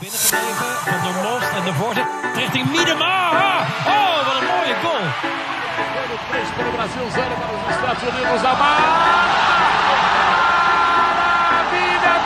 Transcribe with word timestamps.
binnengebleven 0.00 0.72
van 0.90 1.00
de 1.06 1.12
Most 1.26 1.50
en 1.58 1.64
de 1.68 1.74
Voort 1.78 1.98
richting 2.40 2.66
Miedema. 2.72 3.14
Oh, 3.94 4.16
wat 4.26 4.34
een 4.40 4.46
mooie 4.52 4.76
goal. 4.82 5.04
3 6.30 6.48
para 6.56 6.68
o 6.68 6.72
Brasil, 6.78 7.06
0 7.14 7.34
para 7.40 7.52
os 7.56 7.62
Estados 7.76 8.02
Unidos. 8.10 8.40
A 8.50 8.54
maravilha! 8.62 8.94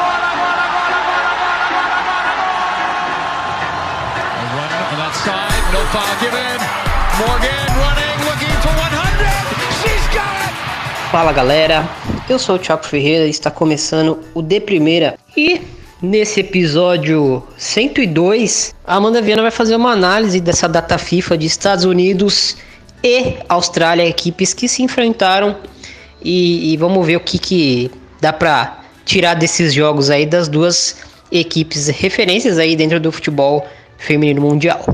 Bola, 0.02 0.30
bola, 0.40 0.66
bola, 0.74 0.98
bola, 1.00 1.30
bola, 1.40 2.00
bola, 2.08 2.32
bola, 2.40 2.64
A 4.40 4.44
run 4.54 4.72
on 4.90 4.96
that 5.02 5.14
side, 5.24 5.66
no 5.74 5.80
foul 5.92 6.14
given. 6.22 6.58
Morgan 7.20 7.68
running, 7.82 8.16
looking 8.28 8.56
for 8.64 8.74
100. 8.76 9.32
She's 9.80 10.06
got 10.16 10.40
it. 10.46 10.54
Fala 11.10 11.32
galera, 11.32 11.78
eu 12.28 12.38
sou 12.38 12.56
o 12.56 12.58
Thiago 12.58 12.84
Ferreira 12.84 13.26
e 13.26 13.30
está 13.30 13.50
começando 13.50 14.18
o 14.34 14.42
De 14.42 14.60
Primeira. 14.60 15.18
E 15.36 15.71
nesse 16.02 16.40
episódio 16.40 17.44
102, 17.56 18.74
a 18.84 18.96
Amanda 18.96 19.22
Viana 19.22 19.42
vai 19.42 19.52
fazer 19.52 19.76
uma 19.76 19.92
análise 19.92 20.40
dessa 20.40 20.68
data 20.68 20.98
FIFA 20.98 21.38
de 21.38 21.46
Estados 21.46 21.84
Unidos 21.84 22.56
e 23.04 23.36
Austrália, 23.48 24.04
equipes 24.06 24.52
que 24.52 24.68
se 24.68 24.82
enfrentaram. 24.82 25.56
E, 26.24 26.72
e 26.72 26.76
vamos 26.76 27.06
ver 27.06 27.16
o 27.16 27.20
que, 27.20 27.38
que 27.38 27.90
dá 28.20 28.32
para 28.32 28.80
tirar 29.04 29.34
desses 29.34 29.72
jogos 29.72 30.10
aí 30.10 30.26
das 30.26 30.48
duas 30.48 30.96
equipes 31.30 31.88
referências 31.88 32.58
aí 32.58 32.76
dentro 32.76 33.00
do 33.00 33.10
futebol 33.10 33.66
feminino 33.96 34.40
mundial. 34.40 34.84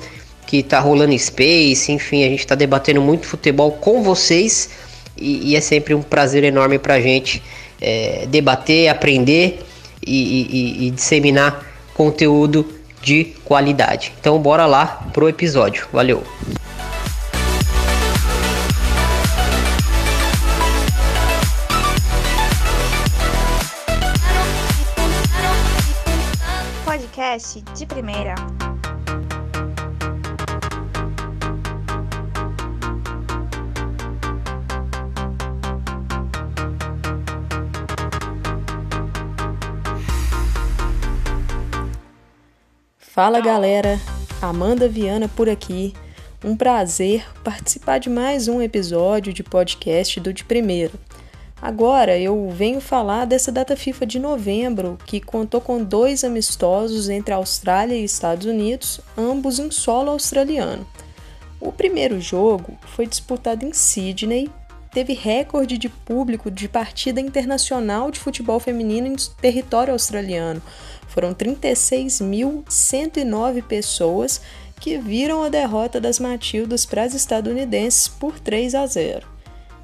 que 0.46 0.62
tá 0.62 0.78
rolando 0.78 1.18
Space, 1.18 1.90
enfim, 1.90 2.22
a 2.22 2.28
gente 2.28 2.40
está 2.40 2.54
debatendo 2.54 3.00
muito 3.00 3.26
futebol 3.26 3.72
com 3.72 4.02
vocês 4.02 4.68
e, 5.16 5.52
e, 5.52 5.56
é 5.56 5.60
sempre 5.60 5.94
um 5.94 6.02
prazer 6.02 6.44
enorme 6.44 6.78
pra 6.78 7.00
gente 7.00 7.42
é, 7.80 8.26
debater, 8.28 8.88
aprender 8.88 9.60
e, 10.06 10.12
e, 10.12 10.86
e 10.86 10.90
disseminar 10.90 11.64
conteúdo 11.94 12.70
de 13.02 13.24
qualidade. 13.44 14.12
Então 14.20 14.38
bora 14.38 14.66
lá 14.66 15.08
pro 15.12 15.28
episódio. 15.28 15.88
Valeu. 15.92 16.22
Podcast 26.96 27.60
de 27.76 27.84
primeira. 27.84 28.34
Fala 42.96 43.40
galera, 43.42 44.00
Amanda 44.40 44.88
Viana 44.88 45.28
por 45.28 45.50
aqui. 45.50 45.92
Um 46.42 46.56
prazer 46.56 47.26
participar 47.44 47.98
de 47.98 48.08
mais 48.08 48.48
um 48.48 48.62
episódio 48.62 49.34
de 49.34 49.42
podcast 49.42 50.18
do 50.18 50.32
De 50.32 50.44
Primeira. 50.44 50.92
Agora 51.60 52.16
eu 52.18 52.48
venho 52.50 52.80
falar 52.82 53.24
dessa 53.24 53.50
data 53.50 53.74
FIFA 53.74 54.06
de 54.06 54.18
novembro, 54.18 54.98
que 55.06 55.20
contou 55.20 55.58
com 55.60 55.82
dois 55.82 56.22
amistosos 56.22 57.08
entre 57.08 57.32
Austrália 57.32 57.96
e 57.96 58.04
Estados 58.04 58.44
Unidos, 58.46 59.00
ambos 59.16 59.58
em 59.58 59.70
solo 59.70 60.10
australiano. 60.10 60.86
O 61.58 61.72
primeiro 61.72 62.20
jogo 62.20 62.76
foi 62.94 63.06
disputado 63.06 63.64
em 63.64 63.72
Sydney, 63.72 64.50
teve 64.92 65.14
recorde 65.14 65.78
de 65.78 65.88
público 65.88 66.50
de 66.50 66.68
partida 66.68 67.22
internacional 67.22 68.10
de 68.10 68.20
futebol 68.20 68.60
feminino 68.60 69.06
em 69.06 69.16
território 69.40 69.94
australiano. 69.94 70.60
Foram 71.08 71.32
36.109 71.34 73.62
pessoas 73.62 74.42
que 74.78 74.98
viram 74.98 75.42
a 75.42 75.48
derrota 75.48 75.98
das 75.98 76.20
Matildas 76.20 76.84
para 76.84 77.02
as 77.02 77.14
estadunidenses 77.14 78.08
por 78.08 78.38
3 78.38 78.74
a 78.74 78.86
0. 78.86 79.35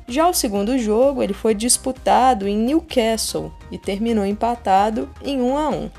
Já 0.07 0.29
o 0.29 0.35
segundo 0.35 0.77
jogo 0.79 1.23
ele 1.23 1.33
foi 1.33 1.55
disputado 1.55 2.47
em 2.49 2.57
Newcastle 2.57 3.53
e 3.71 3.79
terminou 3.79 4.27
empatado 4.27 5.09
em 5.23 5.41
1 5.41 5.57
a 5.57 5.69
1. 5.69 5.91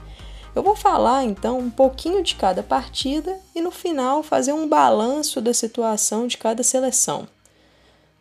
Eu 0.56 0.62
vou 0.62 0.76
falar 0.76 1.24
então 1.24 1.58
um 1.58 1.70
pouquinho 1.70 2.22
de 2.22 2.36
cada 2.36 2.62
partida 2.62 3.40
e 3.56 3.62
no 3.62 3.72
final 3.72 4.22
fazer 4.22 4.54
um 4.54 4.68
balanço 4.68 5.42
da 5.42 5.54
situação 5.54 6.28
de 6.28 6.38
cada 6.38 6.62
seleção. 6.62 7.28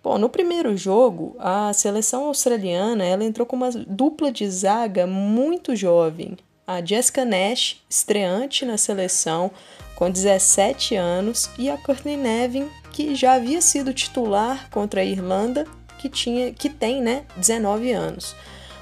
Bom, 0.02 0.18
no 0.18 0.28
primeiro 0.28 0.76
jogo, 0.76 1.36
a 1.38 1.72
seleção 1.72 2.24
australiana 2.24 3.04
ela 3.04 3.22
entrou 3.22 3.46
com 3.46 3.54
uma 3.54 3.70
dupla 3.70 4.32
de 4.32 4.48
zaga 4.50 5.06
muito 5.06 5.76
jovem. 5.76 6.36
A 6.66 6.84
Jessica 6.84 7.24
Nash, 7.24 7.82
estreante 7.88 8.64
na 8.64 8.76
seleção, 8.76 9.50
com 9.94 10.10
17 10.10 10.96
anos, 10.96 11.50
e 11.58 11.70
a 11.70 11.76
Courtney 11.76 12.16
Nevin, 12.16 12.68
que 12.92 13.14
já 13.14 13.34
havia 13.34 13.60
sido 13.60 13.92
titular 13.92 14.68
contra 14.70 15.00
a 15.00 15.04
Irlanda, 15.04 15.66
que, 15.98 16.08
tinha, 16.08 16.52
que 16.52 16.68
tem 16.68 17.00
né, 17.00 17.24
19 17.36 17.92
anos. 17.92 18.36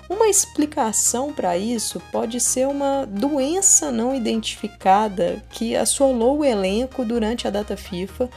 Uma 0.09 0.27
explicação 0.27 1.33
para 1.33 1.57
isso 1.57 2.03
pode 2.11 2.41
ser 2.41 2.67
uma 2.67 3.07
doença 3.07 3.93
não 3.93 4.13
identificada 4.13 5.41
que 5.51 5.77
assolou 5.77 6.39
o 6.39 6.45
elenco 6.45 7.05
durante 7.05 7.47
a 7.47 7.51
data 7.51 7.77
FIFA. 7.77 8.29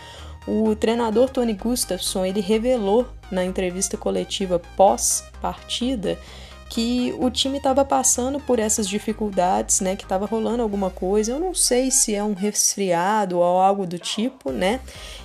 O 0.47 0.75
treinador 0.75 1.29
Tony 1.29 1.53
Gustafsson 1.53 2.25
ele 2.25 2.41
revelou 2.41 3.07
na 3.31 3.43
entrevista 3.43 3.97
coletiva 3.97 4.61
pós-partida 4.77 6.19
que 6.69 7.15
o 7.19 7.29
time 7.29 7.57
estava 7.57 7.85
passando 7.85 8.39
por 8.39 8.59
essas 8.59 8.87
dificuldades, 8.87 9.79
né, 9.79 9.95
que 9.95 10.03
estava 10.03 10.25
rolando 10.25 10.63
alguma 10.63 10.89
coisa. 10.89 11.31
Eu 11.31 11.39
não 11.39 11.53
sei 11.53 11.91
se 11.91 12.15
é 12.15 12.23
um 12.23 12.33
resfriado 12.33 13.37
ou 13.37 13.43
algo 13.43 13.85
do 13.85 13.99
tipo, 13.99 14.51
né? 14.51 14.79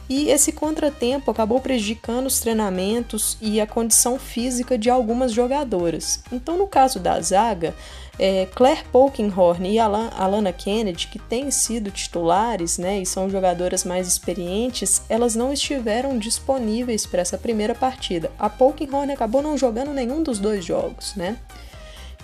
E 0.08 0.30
esse 0.30 0.52
contratempo 0.52 1.30
acabou 1.30 1.60
prejudicando 1.60 2.26
os 2.26 2.40
treinamentos 2.40 3.36
e 3.42 3.60
a 3.60 3.66
condição 3.66 4.18
física 4.18 4.78
de 4.78 4.88
algumas 4.88 5.32
jogadoras. 5.32 6.22
Então, 6.32 6.56
no 6.56 6.66
caso 6.66 6.98
da 6.98 7.20
zaga, 7.20 7.74
é, 8.18 8.46
Claire 8.46 8.84
Polkinghorn 8.90 9.70
e 9.70 9.78
Alan, 9.78 10.08
Alana 10.16 10.52
Kennedy, 10.52 11.08
que 11.08 11.18
têm 11.18 11.50
sido 11.50 11.90
titulares 11.90 12.78
né, 12.78 13.00
e 13.00 13.06
são 13.06 13.28
jogadoras 13.28 13.84
mais 13.84 14.08
experientes, 14.08 15.02
elas 15.08 15.36
não 15.36 15.52
estiveram 15.52 16.18
disponíveis 16.18 17.04
para 17.04 17.20
essa 17.20 17.36
primeira 17.36 17.74
partida. 17.74 18.30
A 18.38 18.48
Polkinghorn 18.48 19.12
acabou 19.12 19.42
não 19.42 19.58
jogando 19.58 19.92
nenhum 19.92 20.22
dos 20.22 20.38
dois 20.38 20.64
jogos. 20.64 21.14
Né? 21.14 21.36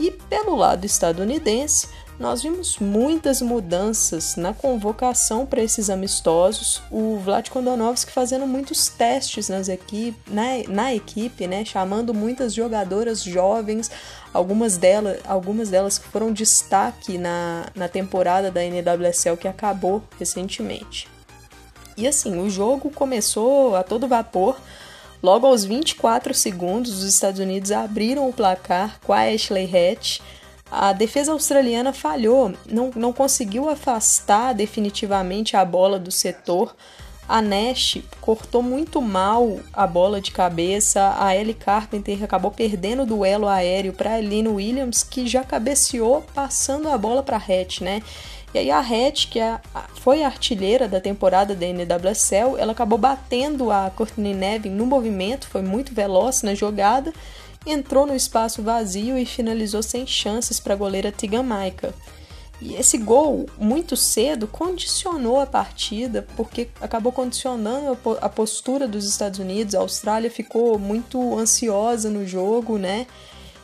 E 0.01 0.11
pelo 0.11 0.57
lado 0.57 0.85
estadunidense, 0.85 1.89
nós 2.19 2.43
vimos 2.43 2.79
muitas 2.79 3.43
mudanças 3.43 4.37
na 4.37 4.55
convocação 4.55 5.45
para 5.45 5.61
esses 5.61 5.91
amistosos. 5.91 6.81
O 6.91 7.19
Vlad 7.19 7.49
Kondonovski 7.51 8.13
fazendo 8.13 8.47
muitos 8.47 8.89
testes 8.89 9.49
nas 9.49 9.69
equipe, 9.69 10.17
na, 10.31 10.43
na 10.69 10.95
equipe, 10.95 11.47
né, 11.49 11.65
chamando 11.65 12.15
muitas 12.15 12.55
jogadoras 12.55 13.23
jovens, 13.23 13.91
algumas, 14.33 14.77
delas, 14.77 15.19
algumas 15.27 15.71
delas 15.71 15.99
que 15.99 16.07
foram 16.07 16.33
destaque 16.33 17.19
na, 17.19 17.67
na 17.75 17.89
temporada 17.89 18.49
da 18.49 18.61
NWSL 18.63 19.37
que 19.37 19.49
acabou 19.49 20.03
recentemente. 20.17 21.09
E 21.97 22.07
assim, 22.07 22.41
o 22.41 22.49
jogo 22.49 22.91
começou 22.91 23.75
a 23.75 23.83
todo 23.83 24.07
vapor. 24.07 24.57
Logo 25.21 25.47
aos 25.47 25.65
24 25.65 26.33
segundos, 26.35 26.99
os 26.99 27.05
Estados 27.05 27.41
Unidos 27.41 27.73
abriram 27.73 28.29
o 28.29 28.33
placar 28.33 29.01
com 29.05 29.13
a 29.13 29.23
Ashley 29.23 29.65
Hatch 29.65 30.21
a 30.71 30.93
defesa 30.93 31.33
australiana 31.33 31.93
falhou, 31.93 32.53
não, 32.67 32.91
não 32.97 33.13
conseguiu 33.13 33.69
afastar 33.69 34.55
definitivamente 34.55 35.57
a 35.57 35.65
bola 35.65 35.99
do 35.99 36.11
setor. 36.11 36.75
A 37.27 37.41
Nash 37.41 37.99
cortou 38.21 38.63
muito 38.63 39.01
mal 39.01 39.59
a 39.73 39.87
bola 39.87 40.21
de 40.21 40.31
cabeça. 40.31 41.15
A 41.19 41.35
Ellie 41.35 41.55
Carpenter 41.55 42.23
acabou 42.23 42.51
perdendo 42.51 43.03
o 43.03 43.07
duelo 43.07 43.49
aéreo 43.49 43.93
para 43.93 44.15
a 44.15 44.19
Eline 44.19 44.49
Williams, 44.49 45.03
que 45.03 45.27
já 45.27 45.43
cabeceou 45.43 46.23
passando 46.35 46.89
a 46.89 46.99
bola 46.99 47.23
para 47.23 47.37
a 47.37 47.41
Hatch, 47.41 47.81
né? 47.81 48.03
E 48.53 48.59
aí 48.59 48.71
a 48.71 48.79
Hatch, 48.79 49.29
que 49.31 49.41
é 49.41 49.59
foi 50.01 50.23
artilheira 50.23 50.87
da 50.87 51.01
temporada 51.01 51.55
da 51.55 51.67
NWSL, 51.67 52.57
ela 52.59 52.73
acabou 52.73 52.99
batendo 52.99 53.71
a 53.71 53.91
Courtney 53.91 54.35
Nevin 54.35 54.71
no 54.71 54.87
movimento, 54.87 55.49
foi 55.49 55.63
muito 55.63 55.95
veloz 55.95 56.43
na 56.43 56.55
jogada 56.55 57.13
entrou 57.67 58.07
no 58.07 58.15
espaço 58.15 58.63
vazio 58.63 59.19
e 59.19 59.27
finalizou 59.27 59.83
sem 59.83 60.07
chances 60.07 60.61
para 60.61 60.75
a 60.75 60.77
goleira 60.77 61.13
Tigan 61.13 61.43
Maika. 61.43 61.95
E 62.61 62.75
esse 62.75 62.97
gol, 62.99 63.47
muito 63.59 63.97
cedo, 63.97 64.47
condicionou 64.47 65.41
a 65.41 65.47
partida, 65.47 66.27
porque 66.37 66.69
acabou 66.81 67.13
condicionando 67.13 67.99
a 68.21 68.29
postura 68.29 68.87
dos 68.87 69.07
Estados 69.07 69.39
Unidos. 69.39 69.75
A 69.75 69.81
Austrália 69.81 70.31
ficou 70.31 70.79
muito 70.79 71.39
ansiosa 71.39 72.09
no 72.09 72.27
jogo, 72.27 72.79
né? 72.79 73.07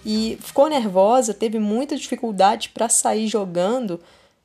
e 0.04 0.38
ficou 0.40 0.68
nervosa, 0.68 1.34
teve 1.34 1.58
muita 1.58 1.96
dificuldade 1.96 2.70
para 2.70 2.88
sair 2.88 3.26
jogando, 3.26 4.00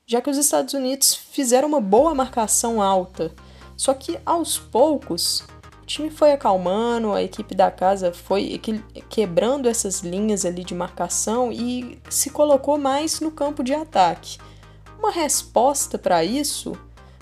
já 0.05 0.21
que 0.21 0.29
os 0.29 0.37
Estados 0.37 0.73
Unidos 0.73 1.15
fizeram 1.15 1.67
uma 1.67 1.81
boa 1.81 2.13
marcação 2.13 2.81
alta. 2.81 3.31
Só 3.75 3.93
que 3.93 4.17
aos 4.25 4.57
poucos 4.57 5.43
o 5.85 5.87
time 5.87 6.09
foi 6.09 6.31
acalmando, 6.31 7.13
a 7.13 7.21
equipe 7.21 7.53
da 7.53 7.69
casa 7.69 8.11
foi 8.11 8.59
quebrando 9.07 9.69
essas 9.69 9.99
linhas 9.99 10.43
ali 10.43 10.63
de 10.63 10.73
marcação 10.73 11.51
e 11.51 11.99
se 12.09 12.31
colocou 12.31 12.75
mais 12.75 13.19
no 13.19 13.29
campo 13.29 13.63
de 13.63 13.71
ataque. 13.71 14.39
Uma 14.97 15.11
resposta 15.11 15.99
para 15.99 16.23
isso 16.25 16.75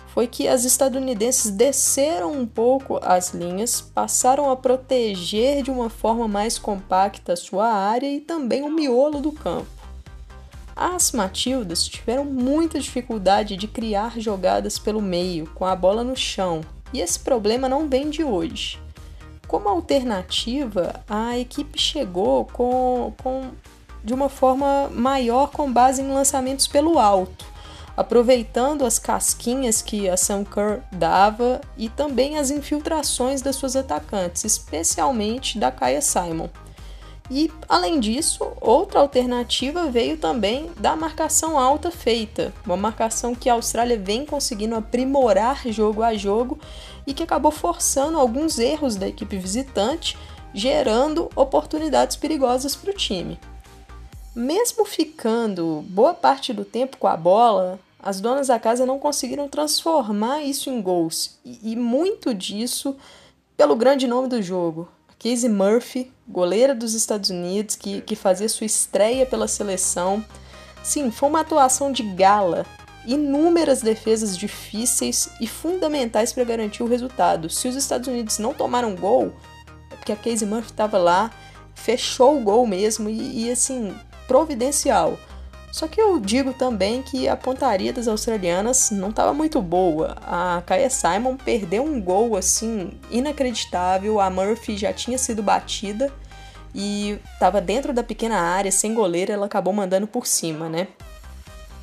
foi 0.08 0.28
que 0.28 0.48
as 0.48 0.64
estadunidenses 0.64 1.52
desceram 1.52 2.32
um 2.32 2.46
pouco 2.46 3.02
as 3.04 3.34
linhas, 3.34 3.82
passaram 3.82 4.50
a 4.50 4.56
proteger 4.56 5.62
de 5.62 5.70
uma 5.70 5.90
forma 5.90 6.26
mais 6.26 6.58
compacta 6.58 7.34
a 7.34 7.36
sua 7.36 7.68
área 7.68 8.08
e 8.10 8.22
também 8.22 8.64
o 8.64 8.72
miolo 8.72 9.20
do 9.20 9.34
campo. 9.34 9.68
As 10.74 11.12
Matildas 11.12 11.84
tiveram 11.84 12.24
muita 12.24 12.80
dificuldade 12.80 13.58
de 13.58 13.68
criar 13.68 14.22
jogadas 14.22 14.80
pelo 14.80 15.02
meio, 15.02 15.48
com 15.48 15.66
a 15.66 15.76
bola 15.76 16.02
no 16.02 16.16
chão, 16.16 16.62
e 16.94 17.02
esse 17.02 17.20
problema 17.20 17.68
não 17.68 17.90
vem 17.90 18.10
de 18.10 18.24
hoje. 18.24 18.80
Como 19.48 19.68
alternativa, 19.68 21.04
a 21.10 21.38
equipe 21.38 21.80
chegou 21.80 22.46
com, 22.46 23.14
com 23.22 23.52
de 24.04 24.14
uma 24.14 24.30
forma 24.30 24.90
maior 24.90 25.52
com 25.52 25.72
base 25.72 26.02
em 26.02 26.12
lançamentos 26.12 26.68
pelo 26.68 27.00
alto 27.00 27.54
aproveitando 27.96 28.86
as 28.86 28.98
casquinhas 28.98 29.82
que 29.82 30.10
a 30.10 30.18
Sam 30.18 30.44
Kerr 30.44 30.82
dava 30.92 31.62
e 31.78 31.90
também 31.90 32.38
as 32.38 32.50
infiltrações 32.50 33.42
das 33.42 33.56
suas 33.56 33.76
atacantes, 33.76 34.44
especialmente 34.44 35.60
da 35.60 35.72
Kaya 35.72 36.02
Simon. 36.02 36.50
E, 37.32 37.50
além 37.70 38.00
disso, 38.00 38.46
outra 38.60 39.00
alternativa 39.00 39.90
veio 39.90 40.18
também 40.18 40.70
da 40.78 40.96
marcação 40.96 41.58
alta 41.58 41.90
feita, 41.90 42.54
uma 42.66 42.76
marcação 42.76 43.34
que 43.34 43.50
a 43.50 43.54
Austrália 43.54 43.98
vem 43.98 44.26
conseguindo 44.26 44.76
aprimorar 44.76 45.66
jogo 45.68 46.04
a 46.04 46.14
jogo 46.16 46.60
e 47.08 47.14
que 47.14 47.24
acabou 47.24 47.52
forçando 47.52 48.20
alguns 48.20 48.60
erros 48.60 48.96
da 48.96 49.08
equipe 49.08 49.38
visitante, 49.38 50.18
gerando 50.54 51.30
oportunidades 51.36 52.18
perigosas 52.18 52.76
para 52.76 52.92
o 52.92 52.96
time. 52.96 53.40
Mesmo 54.36 54.84
ficando 54.84 55.84
boa 55.88 56.14
parte 56.14 56.52
do 56.52 56.66
tempo 56.66 56.98
com 56.98 57.08
a 57.08 57.16
bola, 57.16 57.80
as 58.02 58.20
donas 58.20 58.48
da 58.48 58.60
casa 58.60 58.86
não 58.86 59.00
conseguiram 59.00 59.48
transformar 59.48 60.42
isso 60.42 60.70
em 60.70 60.82
gols. 60.82 61.40
E, 61.46 61.72
e 61.72 61.76
muito 61.76 62.34
disso 62.34 62.98
pelo 63.56 63.76
grande 63.76 64.08
nome 64.08 64.28
do 64.28 64.42
jogo. 64.42 64.90
Casey 65.24 65.50
Murphy, 65.50 66.12
goleira 66.28 66.76
dos 66.76 66.94
Estados 66.94 67.30
Unidos, 67.30 67.78
que, 67.78 68.02
que 68.02 68.14
fazia 68.14 68.50
sua 68.50 68.66
estreia 68.66 69.26
pela 69.26 69.48
seleção. 69.48 70.24
Sim, 70.84 71.10
foi 71.12 71.30
uma 71.30 71.40
atuação 71.40 71.94
de 71.94 72.04
gala. 72.04 72.66
Inúmeras 73.06 73.82
defesas 73.82 74.38
difíceis 74.38 75.30
e 75.40 75.48
fundamentais 75.48 76.34
para 76.34 76.44
garantir 76.44 76.84
o 76.84 76.88
resultado. 76.88 77.50
Se 77.50 77.70
os 77.70 77.76
Estados 77.78 78.10
Unidos 78.10 78.38
não 78.38 78.54
tomaram 78.54 78.96
gol, 78.96 79.32
é 79.90 79.96
porque 79.96 80.12
a 80.12 80.16
Casey 80.18 80.46
Murphy 80.46 80.72
estava 80.72 80.98
lá, 80.98 81.32
fechou 81.74 82.38
o 82.38 82.44
gol 82.44 82.68
mesmo 82.68 83.10
e, 83.10 83.46
e 83.46 83.52
assim, 83.52 83.96
providencial. 84.28 85.18
Só 85.74 85.88
que 85.88 86.00
eu 86.00 86.20
digo 86.20 86.54
também 86.54 87.02
que 87.02 87.28
a 87.28 87.36
pontaria 87.36 87.92
das 87.92 88.08
australianas 88.08 88.92
não 88.92 89.10
estava 89.10 89.34
muito 89.34 89.60
boa. 89.60 90.16
A 90.22 90.62
Kaya 90.68 90.88
Simon 90.88 91.36
perdeu 91.36 91.84
um 91.84 92.00
gol 92.00 92.38
assim 92.38 92.92
inacreditável, 93.10 94.20
a 94.20 94.30
Murphy 94.30 94.78
já 94.78 94.94
tinha 94.94 95.18
sido 95.18 95.42
batida 95.42 96.14
e 96.76 97.20
estava 97.34 97.60
dentro 97.60 97.92
da 97.92 98.04
pequena 98.04 98.38
área, 98.40 98.72
sem 98.72 98.94
goleiro, 98.94 99.32
ela 99.32 99.48
acabou 99.48 99.74
mandando 99.74 100.06
por 100.06 100.28
cima, 100.28 100.70
né? 100.70 100.90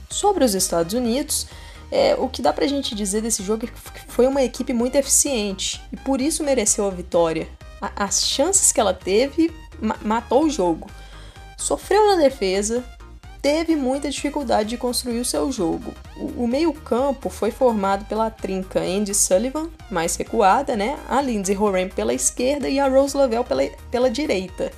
Sobre 0.09 0.45
os 0.45 0.55
Estados 0.55 0.95
Unidos, 0.95 1.49
é, 1.91 2.15
o 2.17 2.29
que 2.29 2.41
dá 2.41 2.53
pra 2.53 2.69
gente 2.69 2.95
dizer 2.95 3.23
desse 3.23 3.43
jogo 3.43 3.67
é 3.67 3.69
que 3.69 4.07
foi 4.07 4.29
uma 4.29 4.45
equipe 4.45 4.73
muito 4.73 4.95
eficiente 4.95 5.83
e 5.93 5.97
por 5.97 6.21
isso 6.21 6.45
mereceu 6.45 6.87
a 6.87 6.91
vitória. 6.91 7.49
A, 7.83 8.05
as 8.05 8.25
chances 8.25 8.71
que 8.71 8.79
ela 8.79 8.95
teve 8.95 9.53
ma 9.81 9.97
matou 10.01 10.45
o 10.45 10.51
jogo 10.51 10.89
sofreu 11.57 12.07
na 12.07 12.23
defesa, 12.23 12.85
teve 13.43 13.75
muita 13.75 14.11
dificuldade 14.11 14.71
de 14.71 14.77
construir 14.77 15.21
o 15.21 15.25
seu 15.25 15.51
jogo. 15.51 15.95
O, 16.17 16.45
o 16.45 16.49
meio-campo 16.49 17.31
foi 17.31 17.51
formado 17.51 18.05
pela 18.05 18.31
trinca 18.31 18.81
Andy 18.81 19.15
Sullivan, 19.15 19.69
mais 19.91 20.17
recuada, 20.17 20.77
né? 20.77 20.99
A 21.09 21.21
Lindsay 21.23 21.57
Horan 21.57 21.89
pela 21.89 22.13
esquerda 22.13 22.69
e 22.69 22.79
a 22.79 22.89
Rose 22.89 23.17
Lavelle 23.17 23.45
pela, 23.45 23.63
pela 23.91 24.11
direita. 24.11 24.71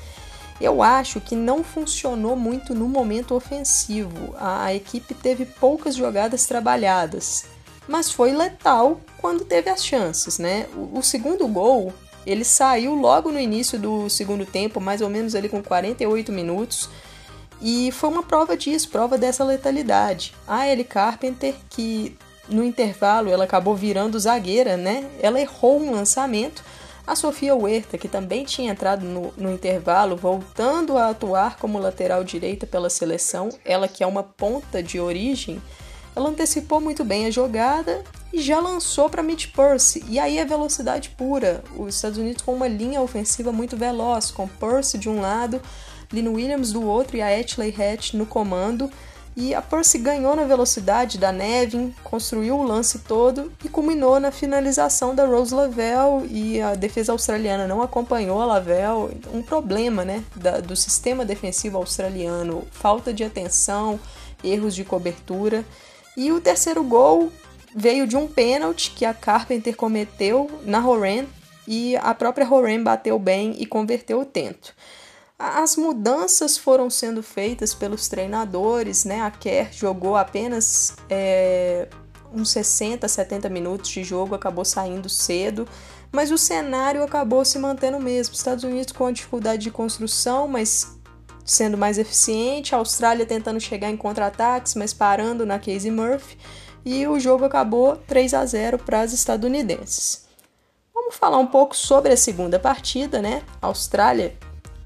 Eu 0.60 0.82
acho 0.82 1.20
que 1.20 1.34
não 1.34 1.64
funcionou 1.64 2.36
muito 2.36 2.74
no 2.74 2.88
momento 2.88 3.34
ofensivo. 3.34 4.34
A, 4.36 4.66
a 4.66 4.74
equipe 4.74 5.12
teve 5.12 5.44
poucas 5.44 5.96
jogadas 5.96 6.46
trabalhadas, 6.46 7.46
mas 7.88 8.10
foi 8.12 8.32
letal 8.32 9.00
quando 9.18 9.44
teve 9.44 9.68
as 9.70 9.84
chances, 9.84 10.38
né? 10.38 10.66
O, 10.74 10.98
o 10.98 11.02
segundo 11.02 11.46
gol 11.48 11.92
ele 12.24 12.44
saiu 12.44 12.94
logo 12.94 13.32
no 13.32 13.40
início 13.40 13.78
do 13.78 14.08
segundo 14.08 14.46
tempo, 14.46 14.80
mais 14.80 15.00
ou 15.00 15.10
menos 15.10 15.34
ali 15.34 15.48
com 15.48 15.60
48 15.60 16.30
minutos, 16.30 16.88
e 17.62 17.92
foi 17.92 18.10
uma 18.10 18.24
prova 18.24 18.56
disso, 18.56 18.88
prova 18.88 19.16
dessa 19.16 19.44
letalidade. 19.44 20.34
A 20.46 20.66
Ellie 20.66 20.84
Carpenter, 20.84 21.54
que 21.70 22.18
no 22.48 22.64
intervalo 22.64 23.30
ela 23.30 23.44
acabou 23.44 23.76
virando 23.76 24.18
zagueira, 24.18 24.76
né? 24.76 25.08
Ela 25.20 25.40
errou 25.40 25.80
um 25.80 25.92
lançamento. 25.92 26.64
A 27.06 27.14
Sofia 27.16 27.54
Huerta, 27.54 27.96
que 27.96 28.08
também 28.08 28.44
tinha 28.44 28.72
entrado 28.72 29.04
no, 29.04 29.32
no 29.36 29.52
intervalo, 29.52 30.16
voltando 30.16 30.96
a 30.96 31.10
atuar 31.10 31.56
como 31.56 31.78
lateral 31.78 32.22
direita 32.22 32.66
pela 32.66 32.90
seleção, 32.90 33.48
ela 33.64 33.88
que 33.88 34.04
é 34.04 34.06
uma 34.06 34.22
ponta 34.22 34.82
de 34.82 35.00
origem, 35.00 35.60
ela 36.14 36.28
antecipou 36.28 36.80
muito 36.80 37.04
bem 37.04 37.26
a 37.26 37.30
jogada 37.30 38.04
e 38.32 38.40
já 38.40 38.60
lançou 38.60 39.08
para 39.08 39.22
Mitch 39.22 39.48
Purse. 39.52 40.04
E 40.08 40.18
aí 40.18 40.38
é 40.38 40.44
velocidade 40.44 41.10
pura. 41.10 41.62
Os 41.76 41.96
Estados 41.96 42.18
Unidos 42.18 42.42
com 42.42 42.54
uma 42.54 42.68
linha 42.68 43.00
ofensiva 43.00 43.50
muito 43.50 43.76
veloz, 43.76 44.30
com 44.30 44.46
Purse 44.46 44.98
de 44.98 45.08
um 45.08 45.20
lado, 45.20 45.60
Lynn 46.12 46.28
Williams 46.28 46.72
do 46.72 46.84
outro 46.84 47.16
e 47.16 47.22
a 47.22 47.28
Ashley 47.28 47.74
Hatch 47.76 48.14
no 48.14 48.26
comando. 48.26 48.90
E 49.34 49.54
a 49.54 49.62
Percy 49.62 49.96
ganhou 49.96 50.36
na 50.36 50.44
velocidade 50.44 51.16
da 51.16 51.32
Nevin, 51.32 51.94
construiu 52.04 52.58
o 52.58 52.62
lance 52.62 52.98
todo 52.98 53.50
e 53.64 53.68
culminou 53.68 54.20
na 54.20 54.30
finalização 54.30 55.14
da 55.14 55.24
Rose 55.24 55.54
Lavelle 55.54 56.26
e 56.28 56.60
a 56.60 56.74
defesa 56.74 57.12
australiana 57.12 57.66
não 57.66 57.80
acompanhou 57.80 58.42
a 58.42 58.44
Lavelle. 58.44 59.16
Um 59.32 59.42
problema 59.42 60.04
né, 60.04 60.22
da, 60.36 60.60
do 60.60 60.76
sistema 60.76 61.24
defensivo 61.24 61.78
australiano, 61.78 62.66
falta 62.70 63.10
de 63.10 63.24
atenção, 63.24 63.98
erros 64.44 64.74
de 64.74 64.84
cobertura. 64.84 65.64
E 66.14 66.30
o 66.30 66.38
terceiro 66.38 66.84
gol 66.84 67.32
veio 67.74 68.06
de 68.06 68.16
um 68.18 68.26
pênalti 68.28 68.90
que 68.90 69.06
a 69.06 69.14
Carpenter 69.14 69.74
cometeu 69.74 70.50
na 70.62 70.86
Horan 70.86 71.24
e 71.66 71.96
a 71.96 72.14
própria 72.14 72.46
Horan 72.46 72.82
bateu 72.82 73.18
bem 73.18 73.54
e 73.58 73.64
converteu 73.64 74.20
o 74.20 74.26
tento. 74.26 74.74
As 75.44 75.74
mudanças 75.74 76.56
foram 76.56 76.88
sendo 76.88 77.20
feitas 77.20 77.74
pelos 77.74 78.06
treinadores, 78.06 79.04
né? 79.04 79.22
A 79.22 79.30
Kerr 79.32 79.72
jogou 79.72 80.14
apenas 80.14 80.94
é, 81.10 81.88
uns 82.32 82.50
60, 82.50 83.08
70 83.08 83.48
minutos 83.48 83.90
de 83.90 84.04
jogo, 84.04 84.36
acabou 84.36 84.64
saindo 84.64 85.08
cedo, 85.08 85.66
mas 86.12 86.30
o 86.30 86.38
cenário 86.38 87.02
acabou 87.02 87.44
se 87.44 87.58
mantendo 87.58 87.98
mesmo. 87.98 88.36
Estados 88.36 88.62
Unidos 88.62 88.92
com 88.92 89.06
a 89.06 89.10
dificuldade 89.10 89.64
de 89.64 89.72
construção, 89.72 90.46
mas 90.46 90.96
sendo 91.44 91.76
mais 91.76 91.98
eficiente, 91.98 92.72
a 92.72 92.78
Austrália 92.78 93.26
tentando 93.26 93.58
chegar 93.58 93.90
em 93.90 93.96
contra-ataques, 93.96 94.76
mas 94.76 94.94
parando 94.94 95.44
na 95.44 95.58
Casey 95.58 95.90
Murphy, 95.90 96.38
e 96.84 97.04
o 97.08 97.18
jogo 97.18 97.44
acabou 97.44 97.96
3 97.96 98.32
a 98.34 98.46
0 98.46 98.78
para 98.78 99.00
as 99.00 99.12
estadunidenses. 99.12 100.24
Vamos 100.94 101.16
falar 101.16 101.38
um 101.38 101.48
pouco 101.48 101.76
sobre 101.76 102.12
a 102.12 102.16
segunda 102.16 102.60
partida, 102.60 103.20
né? 103.20 103.42
Austrália 103.60 104.36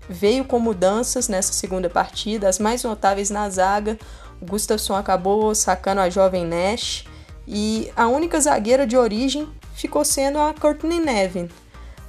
veio 0.08 0.44
com 0.44 0.58
mudanças 0.58 1.28
nessa 1.28 1.52
segunda 1.52 1.90
partida, 1.90 2.48
as 2.48 2.58
mais 2.58 2.82
notáveis 2.82 3.30
na 3.30 3.48
zaga. 3.50 3.98
O 4.40 4.46
Gustafsson 4.46 4.94
acabou 4.94 5.54
sacando 5.54 6.00
a 6.00 6.10
jovem 6.10 6.44
Nash 6.44 7.04
e 7.46 7.90
a 7.96 8.06
única 8.06 8.40
zagueira 8.40 8.86
de 8.86 8.96
origem 8.96 9.48
ficou 9.74 10.04
sendo 10.04 10.38
a 10.38 10.52
Courtney 10.54 11.00
Nevin. 11.00 11.48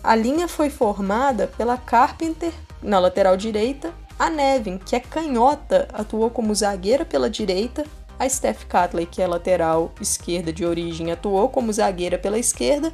A 0.04 0.16
linha 0.16 0.48
foi 0.48 0.70
formada 0.70 1.48
pela 1.58 1.78
Carpenter 1.78 2.54
na 2.82 3.00
lateral 3.00 3.36
direita 3.36 3.94
a 4.20 4.32
Nevin, 4.32 4.80
que 4.80 4.96
é 4.96 5.00
canhota, 5.00 5.88
atuou 5.94 6.30
como 6.32 6.56
zagueira 6.56 7.06
pela 7.06 7.30
direita. 7.30 7.86
A 8.20 8.28
Steph 8.28 8.64
Catley, 8.66 9.06
que 9.06 9.22
é 9.22 9.28
lateral 9.28 9.92
esquerda 10.02 10.52
de 10.52 10.66
origem, 10.66 11.12
atuou 11.12 11.50
como 11.50 11.72
zagueira 11.72 12.18
pela 12.18 12.40
esquerda. 12.40 12.92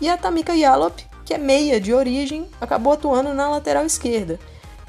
E 0.00 0.08
a 0.08 0.16
Tamika 0.16 0.54
Yallop, 0.54 1.02
que 1.24 1.34
é 1.34 1.38
meia 1.38 1.80
de 1.80 1.92
origem, 1.92 2.46
acabou 2.60 2.92
atuando 2.92 3.32
na 3.32 3.48
lateral 3.48 3.86
esquerda. 3.86 4.38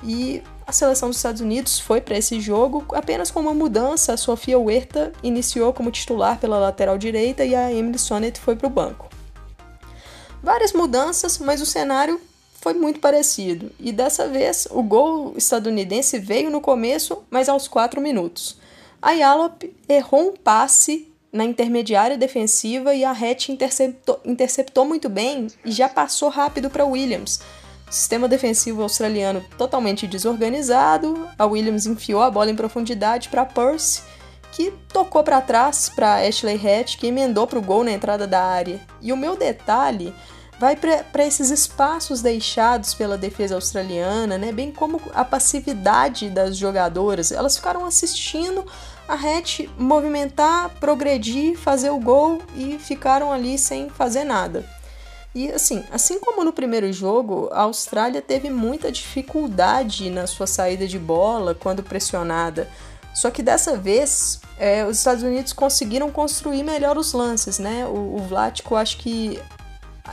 E 0.04 0.42
a 0.68 0.72
seleção 0.72 1.10
dos 1.10 1.18
Estados 1.18 1.42
Unidos 1.42 1.80
foi 1.80 2.02
para 2.02 2.18
esse 2.18 2.40
jogo 2.40 2.84
apenas 2.94 3.32
com 3.32 3.40
uma 3.40 3.54
mudança. 3.54 4.14
A 4.14 4.18
Sofia 4.18 4.58
Huerta 4.58 5.14
iniciou 5.22 5.72
como 5.74 5.92
titular 5.92 6.40
pela 6.40 6.60
lateral 6.60 6.98
direita 6.98 7.46
e 7.46 7.56
a 7.56 7.72
Emily 7.72 8.00
Sonnet 8.00 8.40
foi 8.40 8.56
para 8.56 8.68
o 8.68 8.70
banco. 8.70 9.10
Várias 10.42 10.74
mudanças, 10.74 11.38
mas 11.40 11.62
o 11.62 11.66
cenário 11.66 12.20
foi 12.60 12.74
muito 12.74 13.00
parecido. 13.00 13.72
E 13.80 13.92
dessa 13.92 14.28
vez 14.28 14.68
o 14.72 14.82
gol 14.82 15.34
estadunidense 15.38 16.18
veio 16.18 16.50
no 16.50 16.60
começo, 16.60 17.24
mas 17.30 17.48
aos 17.48 17.68
4 17.68 18.02
minutos. 18.02 18.58
A 19.02 19.12
Yallop 19.12 19.64
errou 19.88 20.30
um 20.30 20.34
passe 20.34 21.12
na 21.36 21.44
intermediária 21.44 22.18
defensiva 22.18 22.96
e 22.96 23.04
a 23.04 23.12
Hatch 23.12 23.50
interceptou, 23.50 24.22
interceptou 24.24 24.86
muito 24.86 25.10
bem 25.10 25.48
e 25.66 25.72
já 25.72 25.90
passou 25.90 26.30
rápido 26.30 26.70
para 26.70 26.86
Williams. 26.86 27.42
Sistema 27.90 28.26
defensivo 28.26 28.82
australiano 28.82 29.44
totalmente 29.58 30.08
desorganizado. 30.08 31.28
A 31.38 31.46
Williams 31.46 31.86
enfiou 31.86 32.22
a 32.22 32.32
bola 32.32 32.50
em 32.50 32.56
profundidade 32.56 33.28
para 33.28 33.46
Percy, 33.46 34.02
que 34.54 34.72
tocou 34.94 35.24
para 35.26 35.42
trás 35.42 35.90
para 35.90 36.26
Ashley 36.26 36.56
Hatch, 36.56 36.98
que 36.98 37.08
emendou 37.08 37.46
para 37.46 37.60
o 37.60 37.62
gol 37.62 37.84
na 37.84 37.92
entrada 37.92 38.26
da 38.26 38.42
área. 38.42 38.80
E 39.02 39.12
o 39.12 39.18
meu 39.18 39.36
detalhe 39.36 40.14
vai 40.58 40.78
para 40.78 41.26
esses 41.26 41.50
espaços 41.50 42.22
deixados 42.22 42.94
pela 42.94 43.18
defesa 43.18 43.56
australiana, 43.56 44.38
né? 44.38 44.54
bem 44.54 44.72
como 44.72 45.02
a 45.14 45.26
passividade 45.26 46.30
das 46.30 46.56
jogadoras. 46.56 47.30
Elas 47.34 47.58
ficaram 47.58 47.86
assistindo 47.86 48.66
a 49.08 49.14
Hatch 49.14 49.68
movimentar, 49.78 50.70
progredir, 50.80 51.58
fazer 51.58 51.90
o 51.90 52.00
gol 52.00 52.42
e 52.56 52.78
ficaram 52.80 53.32
ali 53.32 53.58
sem 53.58 53.90
fazer 53.90 54.24
nada. 54.24 54.66
E 55.34 55.52
assim, 55.52 55.84
assim 55.92 56.20
como 56.20 56.44
no 56.46 56.54
primeiro 56.54 56.92
jogo, 56.94 57.50
a 57.52 57.64
Austrália 57.64 58.22
teve 58.22 58.50
muita 58.50 58.90
dificuldade 58.92 60.10
na 60.10 60.26
sua 60.28 60.48
saída 60.48 60.88
de 60.88 60.98
bola 60.98 61.54
quando 61.54 61.84
pressionada. 61.84 62.70
Só 63.14 63.30
que 63.30 63.44
dessa 63.44 63.78
vez, 63.78 64.40
é, 64.58 64.86
os 64.86 64.98
Estados 64.98 65.24
Unidos 65.24 65.54
conseguiram 65.54 66.10
construir 66.10 66.64
melhor 66.64 66.98
os 66.98 67.14
lances, 67.14 67.60
né? 67.60 67.86
O, 67.86 68.16
o 68.16 68.20
Vlático 68.20 68.76
acho 68.76 68.98
que 68.98 69.40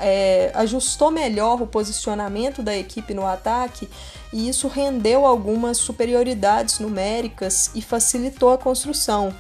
é, 0.01 0.51
ajustou 0.55 1.11
melhor 1.11 1.61
o 1.61 1.67
posicionamento 1.67 2.63
da 2.63 2.77
equipe 2.77 3.13
no 3.15 3.27
ataque 3.27 3.89
e 4.33 4.49
isso 4.49 4.69
rendeu 4.69 5.27
algumas 5.27 5.77
superioridades 5.77 6.79
numéricas 6.79 7.71
e 7.75 7.83
facilitou 7.83 8.53
a 8.53 8.59
construção. 8.59 9.35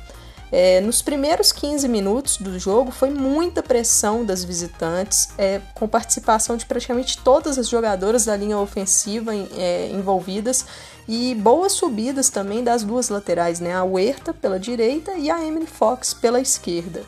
É, 0.55 0.83
nos 0.83 1.01
primeiros 1.01 1.51
15 1.51 1.89
minutos 1.89 2.37
do 2.37 2.59
jogo 2.59 2.91
foi 2.91 3.09
muita 3.09 3.63
pressão 3.63 4.23
das 4.23 4.45
visitantes, 4.45 5.31
é, 5.39 5.63
com 5.75 5.89
participação 5.89 6.59
de 6.59 6.67
praticamente 6.67 7.17
todas 7.17 7.59
as 7.59 7.71
jogadoras 7.71 8.27
da 8.27 8.37
linha 8.37 8.59
ofensiva 8.59 9.35
é, 9.35 9.89
envolvidas 9.91 10.67
e 11.09 11.35
boas 11.37 11.73
subidas 11.73 12.29
também 12.29 12.63
das 12.63 12.85
duas 12.85 13.09
laterais, 13.09 13.61
né? 13.61 13.75
a 13.75 13.83
Huerta 13.83 14.35
pela 14.35 14.61
direita 14.61 15.13
e 15.13 15.31
a 15.31 15.43
Emily 15.43 15.67
Fox 15.67 16.13
pela 16.13 16.39
esquerda. 16.39 17.03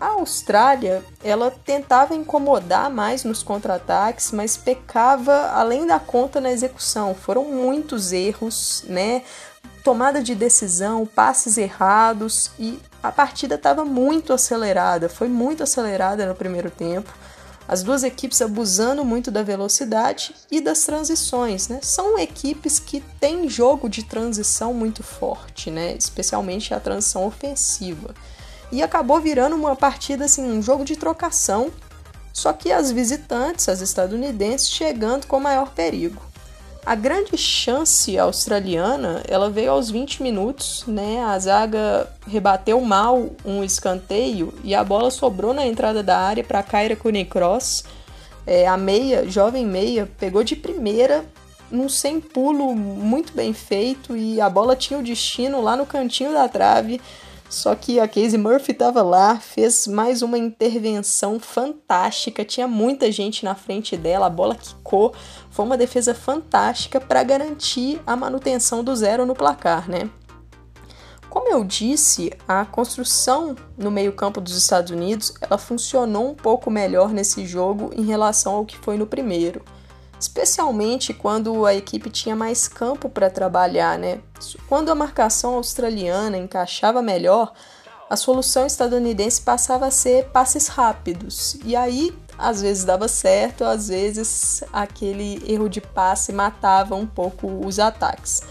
A 0.00 0.12
Austrália, 0.12 1.04
ela 1.22 1.50
tentava 1.50 2.14
incomodar 2.14 2.88
mais 2.88 3.22
nos 3.22 3.42
contra-ataques, 3.42 4.32
mas 4.32 4.56
pecava 4.56 5.50
além 5.50 5.86
da 5.86 6.00
conta 6.00 6.40
na 6.40 6.50
execução. 6.50 7.14
Foram 7.14 7.44
muitos 7.44 8.10
erros, 8.10 8.82
né? 8.88 9.22
Tomada 9.84 10.22
de 10.22 10.34
decisão, 10.34 11.04
passes 11.04 11.58
errados 11.58 12.50
e 12.58 12.80
a 13.02 13.12
partida 13.12 13.56
estava 13.56 13.84
muito 13.84 14.32
acelerada, 14.32 15.06
foi 15.06 15.28
muito 15.28 15.62
acelerada 15.62 16.24
no 16.24 16.34
primeiro 16.34 16.70
tempo. 16.70 17.12
As 17.68 17.82
duas 17.82 18.02
equipes 18.02 18.40
abusando 18.40 19.04
muito 19.04 19.30
da 19.30 19.42
velocidade 19.42 20.34
e 20.50 20.62
das 20.62 20.82
transições, 20.82 21.68
né? 21.68 21.78
São 21.82 22.18
equipes 22.18 22.78
que 22.78 23.02
têm 23.20 23.50
jogo 23.50 23.86
de 23.86 24.02
transição 24.02 24.72
muito 24.72 25.02
forte, 25.02 25.70
né? 25.70 25.92
Especialmente 25.92 26.72
a 26.72 26.80
transição 26.80 27.26
ofensiva 27.26 28.14
e 28.72 28.82
acabou 28.82 29.20
virando 29.20 29.56
uma 29.56 29.74
partida 29.74 30.24
assim, 30.24 30.42
um 30.42 30.62
jogo 30.62 30.84
de 30.84 30.96
trocação, 30.96 31.70
só 32.32 32.52
que 32.52 32.70
as 32.70 32.92
visitantes, 32.92 33.68
as 33.68 33.80
estadunidenses, 33.80 34.70
chegando 34.70 35.26
com 35.26 35.40
maior 35.40 35.70
perigo. 35.70 36.30
A 36.84 36.94
grande 36.94 37.36
chance 37.36 38.18
australiana, 38.18 39.22
ela 39.28 39.50
veio 39.50 39.72
aos 39.72 39.90
20 39.90 40.22
minutos, 40.22 40.84
né? 40.86 41.22
A 41.22 41.38
zaga 41.38 42.08
rebateu 42.26 42.80
mal 42.80 43.30
um 43.44 43.62
escanteio 43.62 44.54
e 44.64 44.74
a 44.74 44.82
bola 44.82 45.10
sobrou 45.10 45.52
na 45.52 45.66
entrada 45.66 46.02
da 46.02 46.18
área 46.18 46.42
para 46.42 46.62
Kyra 46.62 46.96
Kunikross. 46.96 47.84
É, 48.46 48.66
a 48.66 48.78
meia, 48.78 49.28
jovem 49.28 49.66
meia, 49.66 50.10
pegou 50.18 50.42
de 50.42 50.56
primeira 50.56 51.24
num 51.70 51.88
sem 51.88 52.18
pulo 52.18 52.74
muito 52.74 53.32
bem 53.34 53.52
feito 53.52 54.16
e 54.16 54.40
a 54.40 54.48
bola 54.48 54.74
tinha 54.74 54.98
o 54.98 55.02
destino 55.02 55.60
lá 55.60 55.76
no 55.76 55.86
cantinho 55.86 56.32
da 56.32 56.48
trave 56.48 57.00
só 57.50 57.74
que 57.74 57.98
a 57.98 58.06
Casey 58.06 58.38
Murphy 58.38 58.70
estava 58.70 59.02
lá, 59.02 59.40
fez 59.40 59.88
mais 59.88 60.22
uma 60.22 60.38
intervenção 60.38 61.40
fantástica, 61.40 62.44
tinha 62.44 62.68
muita 62.68 63.10
gente 63.10 63.44
na 63.44 63.56
frente 63.56 63.96
dela, 63.96 64.26
a 64.26 64.30
bola 64.30 64.54
quicou, 64.54 65.12
foi 65.50 65.64
uma 65.64 65.76
defesa 65.76 66.14
fantástica 66.14 67.00
para 67.00 67.24
garantir 67.24 68.00
a 68.06 68.14
manutenção 68.14 68.84
do 68.84 68.94
zero 68.94 69.26
no 69.26 69.34
placar, 69.34 69.90
né? 69.90 70.08
Como 71.28 71.48
eu 71.48 71.64
disse, 71.64 72.32
a 72.46 72.64
construção 72.64 73.56
no 73.76 73.90
meio-campo 73.90 74.40
dos 74.40 74.56
Estados 74.56 74.92
Unidos, 74.92 75.34
ela 75.40 75.58
funcionou 75.58 76.30
um 76.30 76.34
pouco 76.36 76.70
melhor 76.70 77.10
nesse 77.10 77.44
jogo 77.44 77.90
em 77.96 78.04
relação 78.04 78.54
ao 78.54 78.64
que 78.64 78.78
foi 78.78 78.96
no 78.96 79.08
primeiro 79.08 79.60
especialmente 80.20 81.14
quando 81.14 81.64
a 81.64 81.74
equipe 81.74 82.10
tinha 82.10 82.36
mais 82.36 82.68
campo 82.68 83.08
para 83.08 83.30
trabalhar, 83.30 83.98
né? 83.98 84.20
Quando 84.68 84.90
a 84.90 84.94
marcação 84.94 85.54
australiana 85.54 86.36
encaixava 86.36 87.00
melhor, 87.00 87.52
a 88.08 88.16
solução 88.16 88.66
estadunidense 88.66 89.40
passava 89.40 89.86
a 89.86 89.90
ser 89.90 90.26
passes 90.26 90.68
rápidos. 90.68 91.56
E 91.64 91.74
aí, 91.74 92.14
às 92.36 92.60
vezes 92.60 92.84
dava 92.84 93.08
certo, 93.08 93.64
às 93.64 93.88
vezes 93.88 94.62
aquele 94.72 95.42
erro 95.50 95.68
de 95.68 95.80
passe 95.80 96.32
matava 96.32 96.94
um 96.94 97.06
pouco 97.06 97.46
os 97.66 97.78
ataques. 97.78 98.42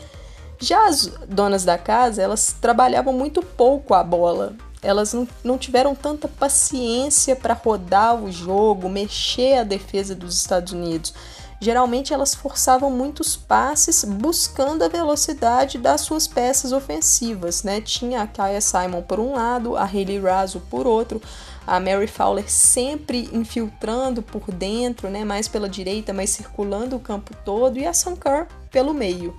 Já 0.57 0.87
as 0.87 1.05
donas 1.27 1.63
da 1.63 1.77
casa, 1.77 2.21
elas 2.21 2.55
trabalhavam 2.59 3.13
muito 3.13 3.43
pouco 3.43 3.93
a 3.93 4.03
bola. 4.03 4.55
Elas 4.81 5.13
não, 5.13 5.27
não 5.43 5.57
tiveram 5.57 5.93
tanta 5.93 6.27
paciência 6.27 7.35
para 7.35 7.53
rodar 7.53 8.15
o 8.15 8.31
jogo, 8.31 8.89
mexer 8.89 9.59
a 9.59 9.63
defesa 9.63 10.15
dos 10.15 10.35
Estados 10.35 10.73
Unidos 10.73 11.13
Geralmente 11.61 12.13
elas 12.13 12.33
forçavam 12.33 12.89
muitos 12.89 13.35
passes 13.35 14.05
buscando 14.05 14.83
a 14.83 14.87
velocidade 14.87 15.77
das 15.77 16.01
suas 16.01 16.25
peças 16.25 16.71
ofensivas, 16.71 17.63
né? 17.63 17.81
Tinha 17.81 18.21
a 18.21 18.27
Kaya 18.27 18.61
Simon 18.61 19.01
por 19.01 19.19
um 19.19 19.33
lado, 19.33 19.75
a 19.75 19.83
Hayley 19.83 20.21
Raso 20.21 20.61
por 20.69 20.87
outro, 20.87 21.21
a 21.67 21.77
Mary 21.77 22.07
Fowler 22.07 22.49
sempre 22.49 23.29
infiltrando 23.33 24.21
por 24.21 24.49
dentro, 24.53 25.09
né? 25.09 25.25
Mais 25.25 25.49
pela 25.49 25.67
direita, 25.67 26.13
mas 26.13 26.29
circulando 26.29 26.95
o 26.95 26.99
campo 26.99 27.35
todo, 27.43 27.77
e 27.77 27.85
a 27.85 27.93
Sankar 27.93 28.47
pelo 28.71 28.93
meio. 28.93 29.37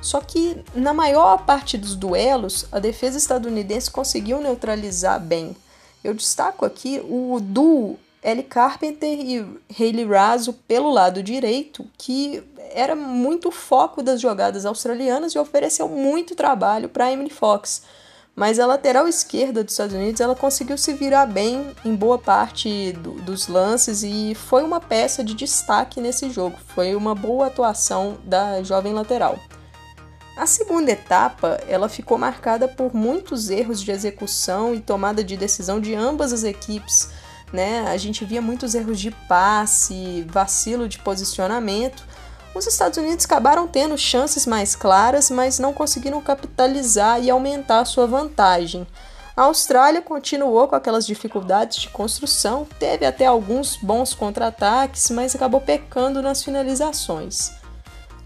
Só 0.00 0.20
que 0.20 0.62
na 0.72 0.94
maior 0.94 1.44
parte 1.44 1.76
dos 1.76 1.96
duelos, 1.96 2.66
a 2.70 2.78
defesa 2.78 3.18
estadunidense 3.18 3.90
conseguiu 3.90 4.40
neutralizar 4.40 5.18
bem. 5.18 5.56
Eu 6.04 6.14
destaco 6.14 6.64
aqui 6.64 7.02
o 7.04 7.40
duo 7.40 7.98
Ellie 8.26 8.42
Carpenter 8.42 9.08
e 9.08 9.60
Hayley 9.78 10.04
Raso 10.04 10.52
pelo 10.66 10.90
lado 10.90 11.22
direito, 11.22 11.86
que 11.96 12.42
era 12.72 12.96
muito 12.96 13.52
foco 13.52 14.02
das 14.02 14.20
jogadas 14.20 14.66
australianas 14.66 15.32
e 15.32 15.38
ofereceu 15.38 15.88
muito 15.88 16.34
trabalho 16.34 16.88
para 16.88 17.12
Emily 17.12 17.30
Fox. 17.30 17.82
Mas 18.34 18.58
a 18.58 18.66
lateral 18.66 19.06
esquerda 19.06 19.62
dos 19.62 19.72
Estados 19.72 19.94
Unidos 19.94 20.20
ela 20.20 20.34
conseguiu 20.34 20.76
se 20.76 20.92
virar 20.92 21.24
bem 21.26 21.70
em 21.84 21.94
boa 21.94 22.18
parte 22.18 22.92
do, 22.94 23.12
dos 23.12 23.46
lances 23.46 24.02
e 24.02 24.34
foi 24.34 24.64
uma 24.64 24.80
peça 24.80 25.22
de 25.22 25.32
destaque 25.32 26.00
nesse 26.00 26.28
jogo. 26.28 26.58
Foi 26.74 26.96
uma 26.96 27.14
boa 27.14 27.46
atuação 27.46 28.18
da 28.24 28.60
jovem 28.64 28.92
lateral. 28.92 29.38
A 30.36 30.46
segunda 30.46 30.90
etapa 30.90 31.60
ela 31.68 31.88
ficou 31.88 32.18
marcada 32.18 32.66
por 32.66 32.92
muitos 32.92 33.50
erros 33.50 33.80
de 33.80 33.92
execução 33.92 34.74
e 34.74 34.80
tomada 34.80 35.22
de 35.22 35.36
decisão 35.36 35.80
de 35.80 35.94
ambas 35.94 36.32
as 36.32 36.42
equipes 36.42 37.08
né? 37.52 37.86
A 37.88 37.96
gente 37.96 38.24
via 38.24 38.42
muitos 38.42 38.74
erros 38.74 38.98
de 38.98 39.10
passe, 39.10 40.26
vacilo 40.28 40.88
de 40.88 40.98
posicionamento. 40.98 42.04
Os 42.54 42.66
Estados 42.66 42.96
Unidos 42.96 43.24
acabaram 43.24 43.68
tendo 43.68 43.98
chances 43.98 44.46
mais 44.46 44.74
claras, 44.74 45.30
mas 45.30 45.58
não 45.58 45.72
conseguiram 45.72 46.20
capitalizar 46.20 47.22
e 47.22 47.30
aumentar 47.30 47.84
sua 47.84 48.06
vantagem. 48.06 48.86
A 49.36 49.42
Austrália 49.42 50.00
continuou 50.00 50.66
com 50.66 50.74
aquelas 50.74 51.06
dificuldades 51.06 51.76
de 51.76 51.90
construção, 51.90 52.66
teve 52.78 53.04
até 53.04 53.26
alguns 53.26 53.76
bons 53.76 54.14
contra-ataques, 54.14 55.10
mas 55.10 55.34
acabou 55.34 55.60
pecando 55.60 56.22
nas 56.22 56.42
finalizações. 56.42 57.52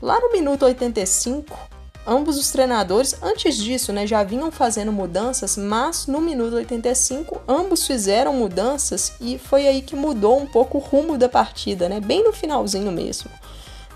Lá 0.00 0.20
no 0.20 0.30
minuto 0.30 0.64
85, 0.64 1.58
Ambos 2.06 2.38
os 2.38 2.50
treinadores, 2.50 3.14
antes 3.22 3.56
disso, 3.56 3.92
né, 3.92 4.06
já 4.06 4.22
vinham 4.22 4.50
fazendo 4.50 4.90
mudanças, 4.90 5.56
mas 5.56 6.06
no 6.06 6.20
minuto 6.20 6.56
85 6.56 7.42
ambos 7.46 7.86
fizeram 7.86 8.32
mudanças 8.32 9.12
e 9.20 9.38
foi 9.38 9.68
aí 9.68 9.82
que 9.82 9.94
mudou 9.94 10.40
um 10.40 10.46
pouco 10.46 10.78
o 10.78 10.80
rumo 10.80 11.18
da 11.18 11.28
partida, 11.28 11.88
né, 11.88 12.00
bem 12.00 12.24
no 12.24 12.32
finalzinho 12.32 12.90
mesmo. 12.90 13.30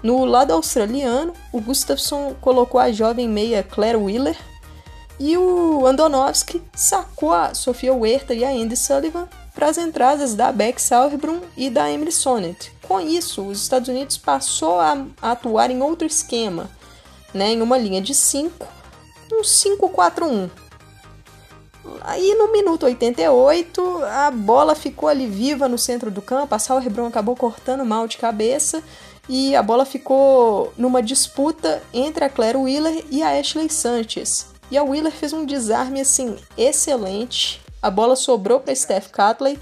No 0.02 0.25
lado 0.26 0.52
australiano, 0.52 1.32
o 1.50 1.61
Gustafsson 1.62 2.34
colocou 2.40 2.78
a 2.78 2.92
jovem 2.92 3.26
meia 3.26 3.62
Claire 3.62 3.96
Wheeler 3.96 4.37
E 5.18 5.38
o 5.38 5.87
Andonovski 5.87 6.61
sacou 6.75 7.32
a 7.32 7.54
Sofia 7.54 7.94
Huerta 7.94 8.34
e 8.34 8.44
a 8.44 8.50
Andy 8.50 8.76
Sullivan 8.76 9.26
para 9.54 9.68
as 9.68 9.78
entradas 9.78 10.34
da 10.34 10.52
Beck 10.52 10.82
Sauerbrunn 10.82 11.40
e 11.56 11.70
da 11.70 11.90
Emily 11.90 12.12
Sonnet. 12.12 12.70
Com 12.82 13.00
isso, 13.00 13.46
os 13.46 13.62
Estados 13.62 13.88
Unidos 13.88 14.18
passou 14.18 14.78
a, 14.78 15.06
a 15.23 15.30
atuar 15.30 15.70
em 15.70 15.80
outro 15.80 16.06
esquema, 16.06 16.68
né, 17.34 17.52
em 17.52 17.60
uma 17.60 17.76
linha 17.76 18.00
de 18.00 18.14
5, 18.14 18.66
um 19.32 19.42
5-4-1. 19.42 20.50
Aí 22.00 22.34
no 22.34 22.50
minuto 22.50 22.86
88, 22.86 24.04
a 24.04 24.30
bola 24.30 24.74
ficou 24.74 25.08
ali 25.08 25.26
viva 25.26 25.68
no 25.68 25.76
centro 25.76 26.10
do 26.10 26.22
campo, 26.22 26.54
a 26.54 26.58
Sauerbrunn 26.58 27.08
acabou 27.08 27.36
cortando 27.36 27.84
mal 27.84 28.06
de 28.06 28.16
cabeça 28.16 28.82
e 29.28 29.54
a 29.54 29.62
bola 29.62 29.84
ficou 29.84 30.72
numa 30.76 31.02
disputa 31.02 31.82
entre 31.92 32.24
a 32.24 32.30
Claire 32.30 32.58
Wheeler 32.58 33.04
e 33.10 33.22
a 33.22 33.38
Ashley 33.38 33.68
Sanchez. 33.68 34.48
E 34.70 34.78
a 34.78 34.82
Wheeler 34.82 35.12
fez 35.12 35.32
um 35.32 35.44
desarme 35.44 36.00
assim 36.00 36.36
excelente. 36.56 37.60
A 37.82 37.90
bola 37.90 38.16
sobrou 38.16 38.60
para 38.60 38.74
Steph 38.74 39.08
Catley. 39.08 39.58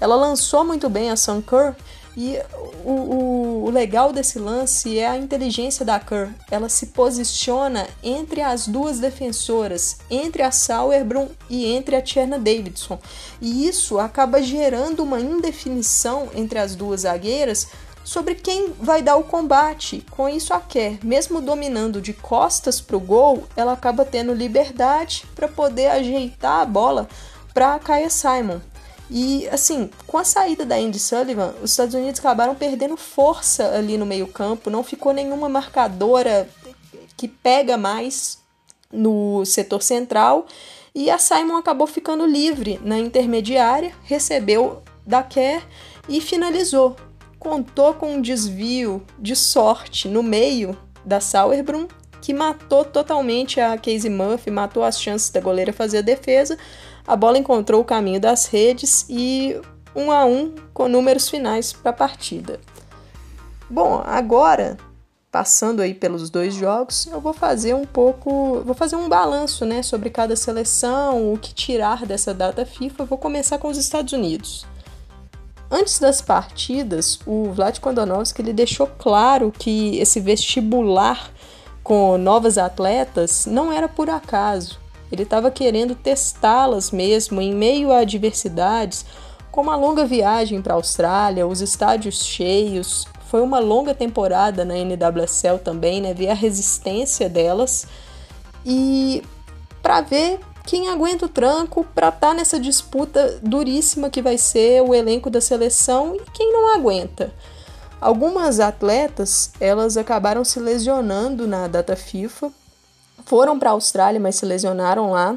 Ela 0.00 0.14
lançou 0.14 0.64
muito 0.64 0.88
bem 0.88 1.10
a 1.10 1.16
Sam 1.16 1.42
Kerr 1.42 1.74
e 2.16 2.38
o, 2.84 2.90
o, 2.90 3.64
o, 3.64 3.70
legal 3.70 4.12
desse 4.12 4.38
lance 4.38 4.98
é 4.98 5.06
a 5.06 5.16
inteligência 5.16 5.84
da 5.84 5.98
Kerr. 5.98 6.30
Ela 6.50 6.68
se 6.68 6.86
posiciona 6.86 7.88
entre 8.02 8.40
as 8.40 8.68
duas 8.68 9.00
defensoras, 9.00 9.98
entre 10.08 10.42
a 10.42 10.50
Sauerbrunn 10.50 11.28
e 11.50 11.66
entre 11.66 11.96
a 11.96 12.02
Tierna 12.02 12.38
Davidson. 12.38 12.98
E 13.40 13.66
isso 13.66 13.98
acaba 13.98 14.40
gerando 14.40 15.02
uma 15.02 15.20
indefinição 15.20 16.28
entre 16.34 16.58
as 16.58 16.76
duas 16.76 17.00
zagueiras 17.00 17.68
sobre 18.04 18.34
quem 18.34 18.72
vai 18.78 19.02
dar 19.02 19.16
o 19.16 19.24
combate. 19.24 20.04
Com 20.10 20.28
isso, 20.28 20.52
a 20.52 20.60
Kerr, 20.60 20.98
mesmo 21.02 21.40
dominando 21.40 22.00
de 22.00 22.12
costas 22.12 22.80
para 22.80 22.96
o 22.96 23.00
gol, 23.00 23.44
ela 23.56 23.72
acaba 23.72 24.04
tendo 24.04 24.34
liberdade 24.34 25.24
para 25.34 25.48
poder 25.48 25.88
ajeitar 25.88 26.60
a 26.60 26.66
bola 26.66 27.08
para 27.52 27.74
a 27.74 27.78
Kaya 27.78 28.10
Simon. 28.10 28.60
E 29.10 29.46
assim, 29.48 29.90
com 30.06 30.16
a 30.16 30.24
saída 30.24 30.64
da 30.64 30.76
Andy 30.76 30.98
Sullivan, 30.98 31.54
os 31.62 31.70
Estados 31.72 31.94
Unidos 31.94 32.20
acabaram 32.20 32.54
perdendo 32.54 32.96
força 32.96 33.74
ali 33.74 33.98
no 33.98 34.06
meio-campo, 34.06 34.70
não 34.70 34.82
ficou 34.82 35.12
nenhuma 35.12 35.48
marcadora 35.48 36.48
que 37.16 37.28
pega 37.28 37.76
mais 37.76 38.38
no 38.90 39.44
setor 39.44 39.82
central 39.82 40.46
e 40.94 41.10
a 41.10 41.18
Simon 41.18 41.56
acabou 41.56 41.86
ficando 41.86 42.24
livre 42.24 42.80
na 42.82 42.98
intermediária, 42.98 43.92
recebeu 44.04 44.82
da 45.06 45.22
Kerr 45.22 45.62
e 46.08 46.20
finalizou. 46.20 46.96
Contou 47.38 47.94
com 47.94 48.14
um 48.14 48.22
desvio 48.22 49.04
de 49.18 49.36
sorte 49.36 50.08
no 50.08 50.22
meio 50.22 50.78
da 51.04 51.20
Sauerbrunn, 51.20 51.88
que 52.22 52.32
matou 52.32 52.84
totalmente 52.84 53.60
a 53.60 53.76
Casey 53.76 54.08
Murphy, 54.08 54.50
matou 54.50 54.82
as 54.82 54.98
chances 54.98 55.28
da 55.28 55.40
goleira 55.40 55.72
fazer 55.72 55.98
a 55.98 56.02
defesa, 56.02 56.56
a 57.06 57.16
bola 57.16 57.38
encontrou 57.38 57.80
o 57.80 57.84
caminho 57.84 58.20
das 58.20 58.46
redes 58.46 59.06
e 59.08 59.60
um 59.94 60.10
a 60.10 60.24
um 60.24 60.54
com 60.72 60.88
números 60.88 61.28
finais 61.28 61.72
para 61.72 61.90
a 61.90 61.94
partida. 61.94 62.60
Bom, 63.68 64.02
agora 64.04 64.76
passando 65.34 65.82
aí 65.82 65.92
pelos 65.92 66.30
dois 66.30 66.54
jogos, 66.54 67.08
eu 67.08 67.20
vou 67.20 67.32
fazer 67.32 67.74
um 67.74 67.84
pouco, 67.84 68.60
vou 68.60 68.72
fazer 68.72 68.94
um 68.94 69.08
balanço, 69.08 69.64
né, 69.64 69.82
sobre 69.82 70.08
cada 70.08 70.36
seleção, 70.36 71.32
o 71.32 71.36
que 71.36 71.52
tirar 71.52 72.06
dessa 72.06 72.32
data 72.32 72.64
FIFA. 72.64 73.04
Vou 73.04 73.18
começar 73.18 73.58
com 73.58 73.66
os 73.66 73.76
Estados 73.76 74.12
Unidos. 74.12 74.64
Antes 75.68 75.98
das 75.98 76.22
partidas, 76.22 77.18
o 77.26 77.50
Vlad 77.52 77.80
Kondonovski 77.80 78.42
ele 78.42 78.52
deixou 78.52 78.86
claro 78.86 79.50
que 79.50 79.98
esse 79.98 80.20
vestibular 80.20 81.32
com 81.82 82.16
novas 82.16 82.56
atletas 82.56 83.44
não 83.44 83.72
era 83.72 83.88
por 83.88 84.08
acaso. 84.08 84.78
Ele 85.14 85.22
estava 85.22 85.50
querendo 85.50 85.94
testá-las 85.94 86.90
mesmo 86.90 87.40
em 87.40 87.54
meio 87.54 87.92
a 87.92 88.00
adversidades, 88.00 89.06
como 89.50 89.70
a 89.70 89.76
longa 89.76 90.04
viagem 90.04 90.60
para 90.60 90.74
a 90.74 90.76
Austrália, 90.76 91.46
os 91.46 91.60
estádios 91.60 92.24
cheios. 92.24 93.06
Foi 93.28 93.40
uma 93.40 93.60
longa 93.60 93.94
temporada 93.94 94.64
na 94.64 94.74
NWSL 94.74 95.58
também, 95.62 96.00
né? 96.00 96.12
Ver 96.12 96.30
a 96.30 96.34
resistência 96.34 97.28
delas 97.28 97.86
e 98.66 99.22
para 99.80 100.00
ver 100.00 100.40
quem 100.64 100.88
aguenta 100.88 101.26
o 101.26 101.28
tranco 101.28 101.84
para 101.94 102.08
estar 102.08 102.28
tá 102.28 102.34
nessa 102.34 102.58
disputa 102.58 103.38
duríssima 103.42 104.10
que 104.10 104.22
vai 104.22 104.36
ser 104.36 104.82
o 104.82 104.94
elenco 104.94 105.30
da 105.30 105.40
seleção 105.40 106.16
e 106.16 106.22
quem 106.32 106.52
não 106.52 106.74
aguenta. 106.74 107.32
Algumas 108.00 108.58
atletas, 108.60 109.52
elas 109.60 109.96
acabaram 109.96 110.44
se 110.44 110.58
lesionando 110.58 111.46
na 111.46 111.68
data 111.68 111.94
FIFA, 111.94 112.50
foram 113.26 113.58
para 113.58 113.70
a 113.70 113.72
Austrália, 113.72 114.20
mas 114.20 114.36
se 114.36 114.46
lesionaram 114.46 115.10
lá. 115.10 115.36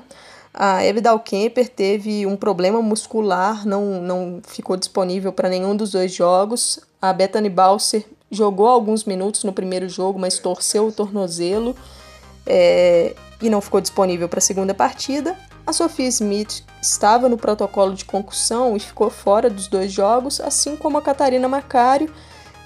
A 0.54 0.84
Evidal 0.84 1.20
Kemper 1.20 1.70
teve 1.70 2.26
um 2.26 2.36
problema 2.36 2.82
muscular, 2.82 3.66
não, 3.66 4.02
não 4.02 4.42
ficou 4.48 4.76
disponível 4.76 5.32
para 5.32 5.50
nenhum 5.50 5.76
dos 5.76 5.92
dois 5.92 6.12
jogos. 6.12 6.80
A 7.00 7.14
Bethany 7.14 7.50
Balser 7.50 8.04
jogou 8.32 8.68
alguns 8.68 9.06
minutos 9.06 9.44
no 9.44 9.54
primeiro 9.54 9.88
jogo, 9.88 10.18
mas 10.18 10.40
torceu 10.40 10.88
o 10.88 10.92
tornozelo 10.92 11.76
é, 12.46 13.14
e 13.42 13.50
não 13.50 13.62
ficou 13.62 13.80
disponível 13.80 14.28
para 14.28 14.40
a 14.40 14.42
segunda 14.42 14.74
partida. 14.74 15.38
A 15.66 15.72
Sophie 15.72 16.08
Smith 16.08 16.64
estava 16.82 17.30
no 17.30 17.38
protocolo 17.38 17.94
de 17.94 18.06
concussão 18.06 18.76
e 18.76 18.80
ficou 18.80 19.10
fora 19.10 19.50
dos 19.50 19.68
dois 19.68 19.92
jogos, 19.92 20.42
assim 20.42 20.76
como 20.76 20.98
a 20.98 21.02
Catarina 21.02 21.48
Macário, 21.48 22.12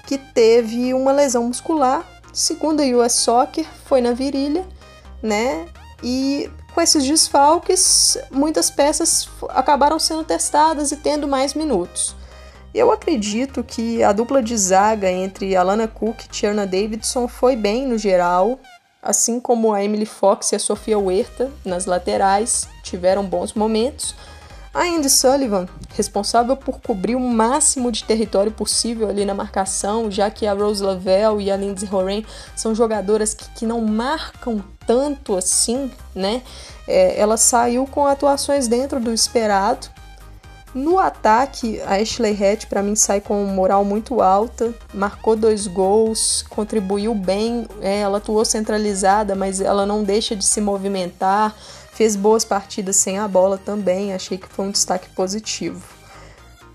que 0.06 0.16
teve 0.16 0.94
uma 0.94 1.12
lesão 1.12 1.44
muscular. 1.44 2.06
Segundo 2.32 2.80
a 2.80 2.84
US 2.84 3.12
Soccer, 3.12 3.66
foi 3.84 4.00
na 4.00 4.12
virilha 4.12 4.64
né? 5.22 5.66
E 6.02 6.50
com 6.74 6.80
esses 6.80 7.04
desfalques, 7.04 8.16
muitas 8.30 8.70
peças 8.70 9.28
acabaram 9.50 9.98
sendo 9.98 10.24
testadas 10.24 10.90
e 10.90 10.96
tendo 10.96 11.28
mais 11.28 11.54
minutos. 11.54 12.16
Eu 12.74 12.90
acredito 12.90 13.62
que 13.62 14.02
a 14.02 14.12
dupla 14.12 14.42
de 14.42 14.56
zaga 14.56 15.10
entre 15.10 15.54
Alana 15.54 15.86
Cook 15.86 16.24
e 16.24 16.28
Tierna 16.28 16.66
Davidson 16.66 17.28
foi 17.28 17.54
bem 17.54 17.86
no 17.86 17.98
geral, 17.98 18.58
assim 19.02 19.38
como 19.38 19.74
a 19.74 19.84
Emily 19.84 20.06
Fox 20.06 20.52
e 20.52 20.56
a 20.56 20.58
Sofia 20.58 20.98
Huerta 20.98 21.50
nas 21.64 21.84
laterais 21.84 22.66
tiveram 22.82 23.24
bons 23.24 23.52
momentos. 23.52 24.14
A 24.72 24.84
Andy 24.84 25.10
Sullivan, 25.10 25.68
responsável 25.94 26.56
por 26.56 26.80
cobrir 26.80 27.14
o 27.14 27.20
máximo 27.20 27.92
de 27.92 28.04
território 28.04 28.50
possível 28.50 29.06
ali 29.06 29.26
na 29.26 29.34
marcação, 29.34 30.10
já 30.10 30.30
que 30.30 30.46
a 30.46 30.54
Rose 30.54 30.82
Lavelle 30.82 31.42
e 31.42 31.50
a 31.50 31.56
Lindsay 31.58 31.86
Horan 31.92 32.22
são 32.56 32.74
jogadoras 32.74 33.34
que, 33.34 33.50
que 33.50 33.66
não 33.66 33.82
marcam 33.82 34.64
tanto 34.86 35.36
assim, 35.36 35.90
né? 36.14 36.42
É, 36.86 37.18
ela 37.18 37.36
saiu 37.36 37.86
com 37.86 38.06
atuações 38.06 38.68
dentro 38.68 39.00
do 39.00 39.12
esperado. 39.12 39.88
No 40.74 40.98
ataque, 40.98 41.80
a 41.82 41.96
Ashley 41.96 42.32
Hatch 42.32 42.64
para 42.66 42.82
mim 42.82 42.96
sai 42.96 43.20
com 43.20 43.44
moral 43.44 43.84
muito 43.84 44.22
alta, 44.22 44.72
marcou 44.94 45.36
dois 45.36 45.66
gols, 45.66 46.42
contribuiu 46.48 47.14
bem, 47.14 47.68
é, 47.82 48.00
ela 48.00 48.16
atuou 48.16 48.42
centralizada, 48.42 49.34
mas 49.34 49.60
ela 49.60 49.84
não 49.84 50.02
deixa 50.02 50.34
de 50.34 50.44
se 50.44 50.62
movimentar, 50.62 51.54
fez 51.92 52.16
boas 52.16 52.42
partidas 52.42 52.96
sem 52.96 53.18
a 53.18 53.28
bola 53.28 53.58
também, 53.58 54.14
achei 54.14 54.38
que 54.38 54.48
foi 54.48 54.66
um 54.66 54.70
destaque 54.70 55.10
positivo. 55.10 56.01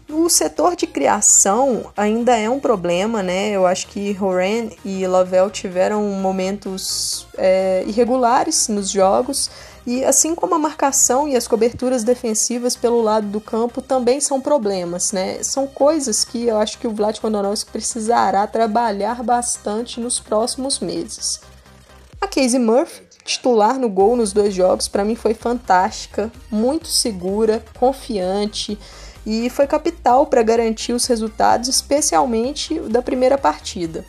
O 0.09 0.29
setor 0.29 0.77
de 0.77 0.87
criação 0.87 1.91
ainda 1.95 2.37
é 2.37 2.49
um 2.49 2.61
problema, 2.61 3.21
né? 3.21 3.49
Eu 3.49 3.67
acho 3.67 3.87
que 3.87 4.17
Horan 4.19 4.69
e 4.85 5.05
Lavelle 5.05 5.51
tiveram 5.51 6.01
momentos 6.01 7.27
é, 7.37 7.83
irregulares 7.85 8.69
nos 8.69 8.89
jogos, 8.89 9.51
e 9.85 10.05
assim 10.05 10.33
como 10.33 10.55
a 10.55 10.59
marcação 10.59 11.27
e 11.27 11.35
as 11.35 11.45
coberturas 11.45 12.05
defensivas 12.05 12.73
pelo 12.73 13.01
lado 13.01 13.27
do 13.27 13.41
campo 13.41 13.81
também 13.81 14.21
são 14.21 14.39
problemas, 14.39 15.11
né? 15.11 15.43
São 15.43 15.67
coisas 15.67 16.23
que 16.23 16.47
eu 16.47 16.57
acho 16.57 16.77
que 16.77 16.87
o 16.87 16.93
Vlad 16.93 17.19
Kondonovski 17.19 17.69
precisará 17.69 18.47
trabalhar 18.47 19.21
bastante 19.21 19.99
nos 19.99 20.21
próximos 20.21 20.79
meses. 20.79 21.41
A 22.21 22.27
Casey 22.27 22.59
Murphy, 22.59 23.03
titular 23.25 23.77
no 23.77 23.89
gol 23.89 24.15
nos 24.15 24.31
dois 24.31 24.53
jogos, 24.53 24.87
para 24.87 25.03
mim 25.03 25.15
foi 25.15 25.33
fantástica, 25.33 26.31
muito 26.49 26.87
segura, 26.87 27.63
confiante 27.77 28.79
e 29.29 29.49
foi 29.49 29.67
capital 29.67 30.25
para 30.25 30.41
garantir 30.41 30.93
os 30.93 31.05
resultados, 31.05 31.67
especialmente 31.67 32.79
da 32.79 33.01
primeira 33.01 33.37
partida. 33.37 34.05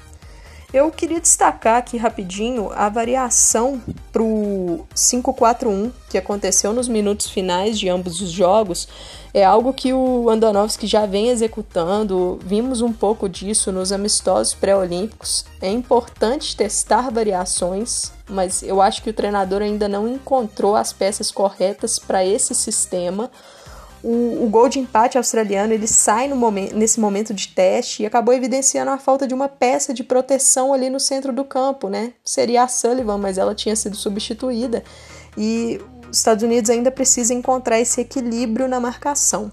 Eu 0.73 0.91
queria 0.93 1.19
destacar 1.19 1.79
aqui 1.79 1.97
rapidinho 1.97 2.71
a 2.73 2.89
variação 2.89 3.83
para 4.13 4.23
o 4.23 4.87
5-4-1 4.95 5.91
que 6.09 6.19
aconteceu 6.19 6.73
nos 6.73 6.87
minutos 6.87 7.29
finais 7.31 7.79
de 7.79 7.89
ambos 7.89 8.21
os 8.21 8.31
jogos. 8.31 8.87
É 9.35 9.43
algo 9.43 9.73
que 9.73 9.93
o 9.93 10.29
Andonovski 10.29 10.87
já 10.87 11.05
vem 11.05 11.31
executando, 11.31 12.39
vimos 12.45 12.81
um 12.81 12.93
pouco 12.93 13.29
disso 13.29 13.73
nos 13.73 13.91
amistosos 13.91 14.55
pré-olímpicos. 14.55 15.45
É 15.61 15.71
importante 15.71 16.55
testar 16.55 17.11
variações, 17.11 18.13
mas 18.29 18.63
eu 18.63 18.81
acho 18.81 19.03
que 19.03 19.11
o 19.11 19.15
treinador 19.15 19.63
ainda 19.63 19.89
não 19.89 20.07
encontrou 20.07 20.77
as 20.77 20.93
peças 20.93 21.31
corretas 21.31 21.99
para 21.99 22.25
esse 22.25 22.55
sistema 22.55 23.31
o, 24.03 24.45
o 24.45 24.49
gol 24.49 24.69
de 24.69 24.79
empate 24.79 25.19
australiano 25.19 25.73
ele 25.73 25.87
sai 25.87 26.31
nesse 26.75 27.01
momento 27.01 27.35
de 27.35 27.49
teste 27.49 28.03
e 28.03 28.07
acabou 28.07 28.33
evidenciando 28.33 28.91
a 28.91 28.99
falta 28.99 29.27
de 29.27 29.35
uma 29.35 29.49
peça 29.49 29.93
de 29.93 30.05
proteção 30.05 30.73
ali 30.73 30.89
no 30.89 31.01
centro 31.01 31.33
do 31.33 31.45
campo, 31.45 31.89
né? 31.89 32.13
Seria 32.25 32.63
a 32.63 32.69
Sullivan, 32.69 33.19
mas 33.19 33.39
ela 33.39 33.55
tinha 33.55 33.75
sido 33.75 33.97
substituída. 33.97 34.85
E 35.37 35.81
os 36.11 36.19
Estados 36.19 36.45
Unidos 36.45 36.71
ainda 36.71 36.91
precisa 36.91 37.35
encontrar 37.35 37.81
esse 37.81 38.01
equilíbrio 38.01 38.69
na 38.69 38.81
marcação. 38.81 39.51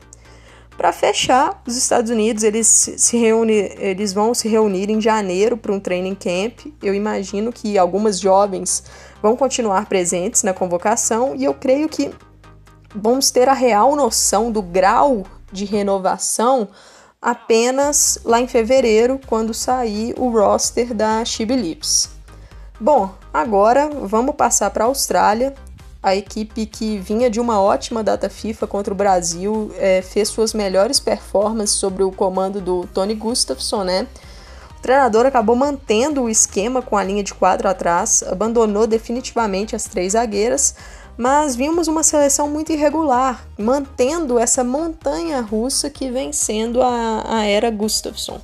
Para 0.77 0.91
fechar, 0.91 1.63
os 1.65 1.77
Estados 1.77 2.11
Unidos 2.11 2.43
eles, 2.43 2.67
se 2.67 3.17
reúne, 3.17 3.71
eles 3.79 4.11
vão 4.11 4.33
se 4.33 4.47
reunir 4.49 4.89
em 4.89 4.99
janeiro 4.99 5.55
para 5.55 5.71
um 5.71 5.79
training 5.79 6.15
camp. 6.15 6.67
Eu 6.83 6.93
imagino 6.93 7.51
que 7.51 7.77
algumas 7.77 8.19
jovens 8.19 8.83
vão 9.21 9.37
continuar 9.37 9.87
presentes 9.87 10.43
na 10.43 10.53
convocação 10.53 11.33
e 11.33 11.45
eu 11.45 11.53
creio 11.53 11.87
que 11.87 12.11
vamos 12.95 13.31
ter 13.31 13.49
a 13.49 13.53
real 13.53 13.95
noção 13.95 14.51
do 14.51 14.61
grau 14.61 15.23
de 15.51 15.65
renovação 15.65 16.67
apenas 17.21 18.19
lá 18.23 18.39
em 18.39 18.47
fevereiro, 18.47 19.19
quando 19.25 19.53
sair 19.53 20.13
o 20.17 20.29
roster 20.29 20.93
da 20.93 21.25
Chibi 21.25 21.55
Lips. 21.55 22.09
Bom, 22.79 23.11
agora 23.33 23.89
vamos 23.89 24.35
passar 24.35 24.69
para 24.69 24.83
a 24.83 24.87
Austrália 24.87 25.53
a 26.05 26.15
equipe 26.15 26.67
que 26.67 26.99
vinha 26.99 27.31
de 27.31 27.39
uma 27.39 27.59
ótima 27.59 28.03
data 28.03 28.29
FIFA 28.29 28.67
contra 28.67 28.93
o 28.93 28.95
Brasil 28.95 29.71
é, 29.79 30.03
fez 30.03 30.29
suas 30.29 30.53
melhores 30.53 30.99
performances 30.99 31.77
sobre 31.77 32.03
o 32.03 32.11
comando 32.11 32.61
do 32.61 32.85
Tony 32.93 33.15
Gustafsson, 33.15 33.83
né? 33.83 34.07
O 34.77 34.81
treinador 34.83 35.25
acabou 35.25 35.55
mantendo 35.55 36.21
o 36.21 36.29
esquema 36.29 36.79
com 36.79 36.95
a 36.95 37.03
linha 37.03 37.23
de 37.23 37.33
quadro 37.33 37.67
atrás, 37.67 38.21
abandonou 38.21 38.85
definitivamente 38.85 39.75
as 39.75 39.85
três 39.85 40.13
zagueiras, 40.13 40.75
mas 41.17 41.55
vimos 41.55 41.87
uma 41.87 42.03
seleção 42.03 42.49
muito 42.49 42.71
irregular, 42.71 43.45
mantendo 43.57 44.37
essa 44.37 44.63
montanha 44.63 45.41
russa 45.41 45.89
que 45.89 46.09
vem 46.09 46.33
sendo 46.33 46.81
a, 46.81 47.23
a 47.25 47.45
era 47.45 47.69
Gustafsson. 47.69 48.41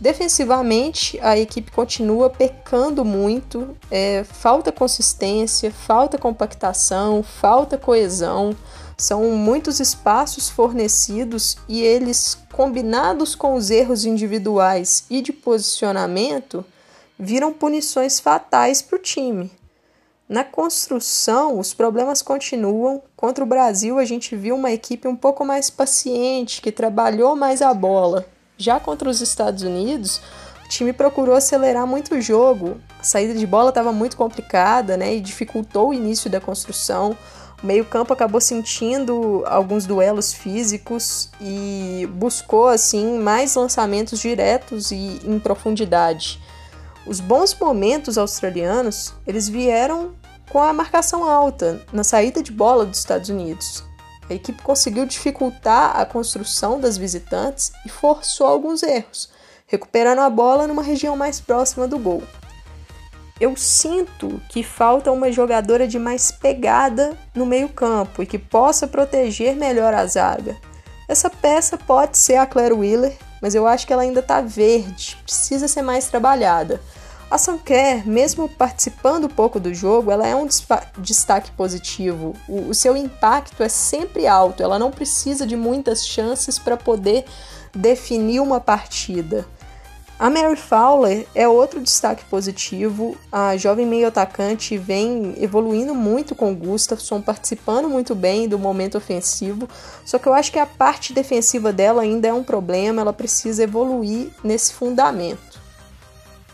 Defensivamente, 0.00 1.20
a 1.20 1.38
equipe 1.38 1.70
continua 1.70 2.30
pecando 2.30 3.04
muito, 3.04 3.76
é, 3.90 4.24
falta 4.24 4.72
consistência, 4.72 5.70
falta 5.70 6.16
compactação, 6.16 7.22
falta 7.22 7.76
coesão, 7.76 8.56
são 8.96 9.24
muitos 9.32 9.78
espaços 9.78 10.48
fornecidos 10.48 11.58
e 11.68 11.82
eles, 11.82 12.38
combinados 12.52 13.34
com 13.34 13.54
os 13.54 13.70
erros 13.70 14.06
individuais 14.06 15.04
e 15.10 15.20
de 15.20 15.32
posicionamento, 15.34 16.64
viram 17.18 17.52
punições 17.52 18.18
fatais 18.18 18.80
para 18.80 18.96
o 18.96 19.02
time. 19.02 19.50
Na 20.30 20.44
construção, 20.44 21.58
os 21.58 21.74
problemas 21.74 22.22
continuam. 22.22 23.02
Contra 23.16 23.42
o 23.42 23.46
Brasil, 23.46 23.98
a 23.98 24.04
gente 24.04 24.36
viu 24.36 24.54
uma 24.54 24.70
equipe 24.70 25.08
um 25.08 25.16
pouco 25.16 25.44
mais 25.44 25.70
paciente, 25.70 26.62
que 26.62 26.70
trabalhou 26.70 27.34
mais 27.34 27.60
a 27.60 27.74
bola, 27.74 28.24
já 28.56 28.78
contra 28.78 29.10
os 29.10 29.20
Estados 29.20 29.64
Unidos, 29.64 30.20
o 30.64 30.68
time 30.68 30.92
procurou 30.92 31.34
acelerar 31.34 31.84
muito 31.84 32.14
o 32.14 32.20
jogo. 32.20 32.80
A 33.00 33.02
saída 33.02 33.34
de 33.34 33.44
bola 33.44 33.70
estava 33.70 33.90
muito 33.90 34.16
complicada, 34.16 34.96
né, 34.96 35.16
e 35.16 35.20
dificultou 35.20 35.88
o 35.88 35.94
início 35.94 36.30
da 36.30 36.40
construção. 36.40 37.18
O 37.60 37.66
meio-campo 37.66 38.12
acabou 38.12 38.40
sentindo 38.40 39.42
alguns 39.46 39.84
duelos 39.84 40.32
físicos 40.32 41.28
e 41.40 42.08
buscou 42.12 42.68
assim 42.68 43.18
mais 43.18 43.56
lançamentos 43.56 44.20
diretos 44.20 44.92
e 44.92 45.20
em 45.24 45.40
profundidade. 45.40 46.40
Os 47.04 47.18
bons 47.18 47.52
momentos 47.58 48.16
australianos, 48.16 49.12
eles 49.26 49.48
vieram 49.48 50.19
com 50.50 50.60
a 50.60 50.72
marcação 50.72 51.24
alta 51.24 51.80
na 51.92 52.04
saída 52.04 52.42
de 52.42 52.50
bola 52.50 52.84
dos 52.84 52.98
Estados 52.98 53.30
Unidos. 53.30 53.84
A 54.28 54.34
equipe 54.34 54.62
conseguiu 54.62 55.06
dificultar 55.06 55.98
a 55.98 56.04
construção 56.04 56.78
das 56.78 56.96
visitantes 56.96 57.72
e 57.86 57.88
forçou 57.88 58.46
alguns 58.46 58.82
erros, 58.82 59.30
recuperando 59.66 60.18
a 60.18 60.28
bola 60.28 60.66
numa 60.66 60.82
região 60.82 61.16
mais 61.16 61.40
próxima 61.40 61.86
do 61.88 61.98
gol. 61.98 62.22
Eu 63.40 63.56
sinto 63.56 64.40
que 64.50 64.62
falta 64.62 65.10
uma 65.10 65.32
jogadora 65.32 65.88
de 65.88 65.98
mais 65.98 66.30
pegada 66.30 67.16
no 67.34 67.46
meio-campo 67.46 68.22
e 68.22 68.26
que 68.26 68.38
possa 68.38 68.86
proteger 68.86 69.56
melhor 69.56 69.94
a 69.94 70.04
zaga. 70.04 70.56
Essa 71.08 71.30
peça 71.30 71.78
pode 71.78 72.18
ser 72.18 72.36
a 72.36 72.46
Claire 72.46 72.74
Wheeler, 72.74 73.16
mas 73.40 73.54
eu 73.54 73.66
acho 73.66 73.86
que 73.86 73.92
ela 73.92 74.02
ainda 74.02 74.20
está 74.20 74.40
verde, 74.40 75.16
precisa 75.24 75.66
ser 75.66 75.82
mais 75.82 76.08
trabalhada. 76.08 76.80
A 77.30 77.38
Sanker, 77.38 78.08
mesmo 78.08 78.48
participando 78.48 79.28
pouco 79.28 79.60
do 79.60 79.72
jogo, 79.72 80.10
ela 80.10 80.26
é 80.26 80.34
um 80.34 80.48
destaque 80.98 81.52
positivo. 81.52 82.34
O, 82.48 82.70
o 82.70 82.74
seu 82.74 82.96
impacto 82.96 83.62
é 83.62 83.68
sempre 83.68 84.26
alto, 84.26 84.64
ela 84.64 84.80
não 84.80 84.90
precisa 84.90 85.46
de 85.46 85.54
muitas 85.54 86.04
chances 86.04 86.58
para 86.58 86.76
poder 86.76 87.24
definir 87.72 88.40
uma 88.40 88.58
partida. 88.58 89.46
A 90.18 90.28
Mary 90.28 90.56
Fowler 90.56 91.26
é 91.34 91.48
outro 91.48 91.80
destaque 91.80 92.24
positivo. 92.24 93.16
A 93.32 93.56
jovem 93.56 93.86
meio 93.86 94.08
atacante 94.08 94.76
vem 94.76 95.34
evoluindo 95.38 95.94
muito 95.94 96.34
com 96.34 96.52
o 96.52 96.54
Gustafsson, 96.54 97.22
participando 97.22 97.88
muito 97.88 98.14
bem 98.14 98.46
do 98.46 98.58
momento 98.58 98.98
ofensivo. 98.98 99.66
Só 100.04 100.18
que 100.18 100.26
eu 100.26 100.34
acho 100.34 100.52
que 100.52 100.58
a 100.58 100.66
parte 100.66 101.14
defensiva 101.14 101.72
dela 101.72 102.02
ainda 102.02 102.28
é 102.28 102.32
um 102.34 102.44
problema, 102.44 103.00
ela 103.00 103.14
precisa 103.14 103.62
evoluir 103.62 104.28
nesse 104.44 104.74
fundamento. 104.74 105.49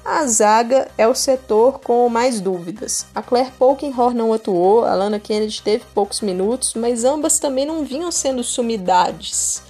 A 0.09 0.25
zaga 0.29 0.87
é 0.97 1.09
o 1.09 1.17
setor 1.17 1.81
com 1.81 2.09
mais 2.09 2.41
dúvidas. 2.41 3.07
A 3.13 3.21
Claire 3.21 3.51
Polkinghorn 3.59 4.17
não 4.17 4.33
atuou, 4.33 4.85
a 4.85 4.95
Lana 4.95 5.19
Kennedy 5.19 5.61
teve 5.61 5.83
poucos 5.93 6.21
minutos, 6.21 6.75
mas 6.75 7.03
ambas 7.03 7.41
também 7.41 7.67
não 7.67 7.85
vinham 7.85 8.13
sendo 8.13 8.45
sumidades. 8.45 9.65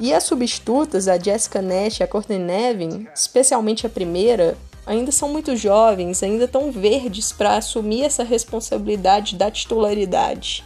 E 0.00 0.14
as 0.14 0.24
substitutas, 0.24 1.06
a 1.06 1.18
Jessica 1.18 1.60
Nash 1.60 2.00
e 2.00 2.02
a 2.02 2.08
Courtney 2.08 2.38
Nevin, 2.38 3.06
especialmente 3.14 3.86
a 3.86 3.90
primeira, 3.90 4.56
ainda 4.86 5.12
são 5.12 5.28
muito 5.28 5.54
jovens, 5.54 6.22
ainda 6.22 6.48
tão 6.48 6.72
verdes 6.72 7.30
para 7.30 7.58
assumir 7.58 8.04
essa 8.04 8.24
responsabilidade 8.24 9.36
da 9.36 9.50
titularidade. 9.50 10.64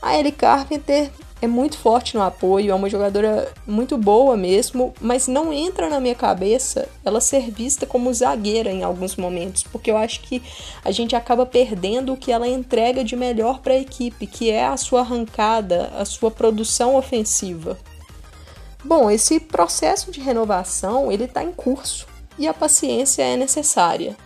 A 0.00 0.18
Ellie 0.18 0.32
Carpenter 0.32 1.10
é 1.40 1.46
muito 1.46 1.76
forte 1.76 2.16
no 2.16 2.22
apoio, 2.22 2.70
é 2.70 2.74
uma 2.74 2.88
jogadora 2.88 3.52
muito 3.66 3.98
boa 3.98 4.36
mesmo, 4.36 4.94
mas 5.00 5.28
não 5.28 5.52
entra 5.52 5.88
na 5.88 6.00
minha 6.00 6.14
cabeça 6.14 6.88
ela 7.04 7.20
ser 7.20 7.50
vista 7.50 7.84
como 7.84 8.12
zagueira 8.12 8.70
em 8.70 8.82
alguns 8.82 9.16
momentos, 9.16 9.62
porque 9.62 9.90
eu 9.90 9.96
acho 9.96 10.20
que 10.20 10.42
a 10.84 10.90
gente 10.90 11.14
acaba 11.14 11.44
perdendo 11.44 12.12
o 12.12 12.16
que 12.16 12.32
ela 12.32 12.48
entrega 12.48 13.04
de 13.04 13.14
melhor 13.14 13.60
para 13.60 13.74
a 13.74 13.78
equipe, 13.78 14.26
que 14.26 14.50
é 14.50 14.66
a 14.66 14.76
sua 14.76 15.00
arrancada, 15.00 15.92
a 15.98 16.04
sua 16.04 16.30
produção 16.30 16.96
ofensiva. 16.96 17.76
Bom, 18.82 19.10
esse 19.10 19.38
processo 19.38 20.10
de 20.10 20.20
renovação 20.20 21.10
ele 21.10 21.24
está 21.24 21.42
em 21.42 21.52
curso 21.52 22.06
e 22.38 22.46
a 22.46 22.54
paciência 22.54 23.22
é 23.22 23.36
necessária. 23.36 24.16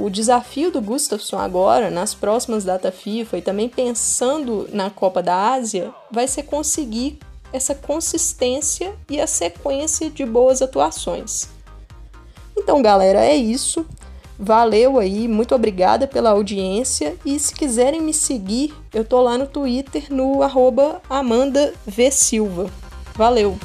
O 0.00 0.08
desafio 0.08 0.70
do 0.70 0.80
Gustafsson 0.80 1.38
agora, 1.38 1.90
nas 1.90 2.14
próximas 2.14 2.64
data 2.64 2.92
FIFA 2.92 3.38
e 3.38 3.42
também 3.42 3.68
pensando 3.68 4.68
na 4.72 4.90
Copa 4.90 5.20
da 5.20 5.52
Ásia, 5.52 5.92
vai 6.10 6.28
ser 6.28 6.44
conseguir 6.44 7.18
essa 7.52 7.74
consistência 7.74 8.94
e 9.10 9.20
a 9.20 9.26
sequência 9.26 10.08
de 10.08 10.24
boas 10.24 10.62
atuações. 10.62 11.48
Então, 12.56 12.80
galera, 12.80 13.24
é 13.24 13.34
isso. 13.34 13.84
Valeu 14.38 15.00
aí, 15.00 15.26
muito 15.26 15.52
obrigada 15.52 16.06
pela 16.06 16.30
audiência 16.30 17.16
e 17.24 17.36
se 17.40 17.52
quiserem 17.52 18.00
me 18.00 18.14
seguir, 18.14 18.72
eu 18.94 19.04
tô 19.04 19.20
lá 19.20 19.36
no 19.36 19.48
Twitter 19.48 20.12
no 20.12 20.44
arroba. 20.44 21.02
Valeu! 23.16 23.58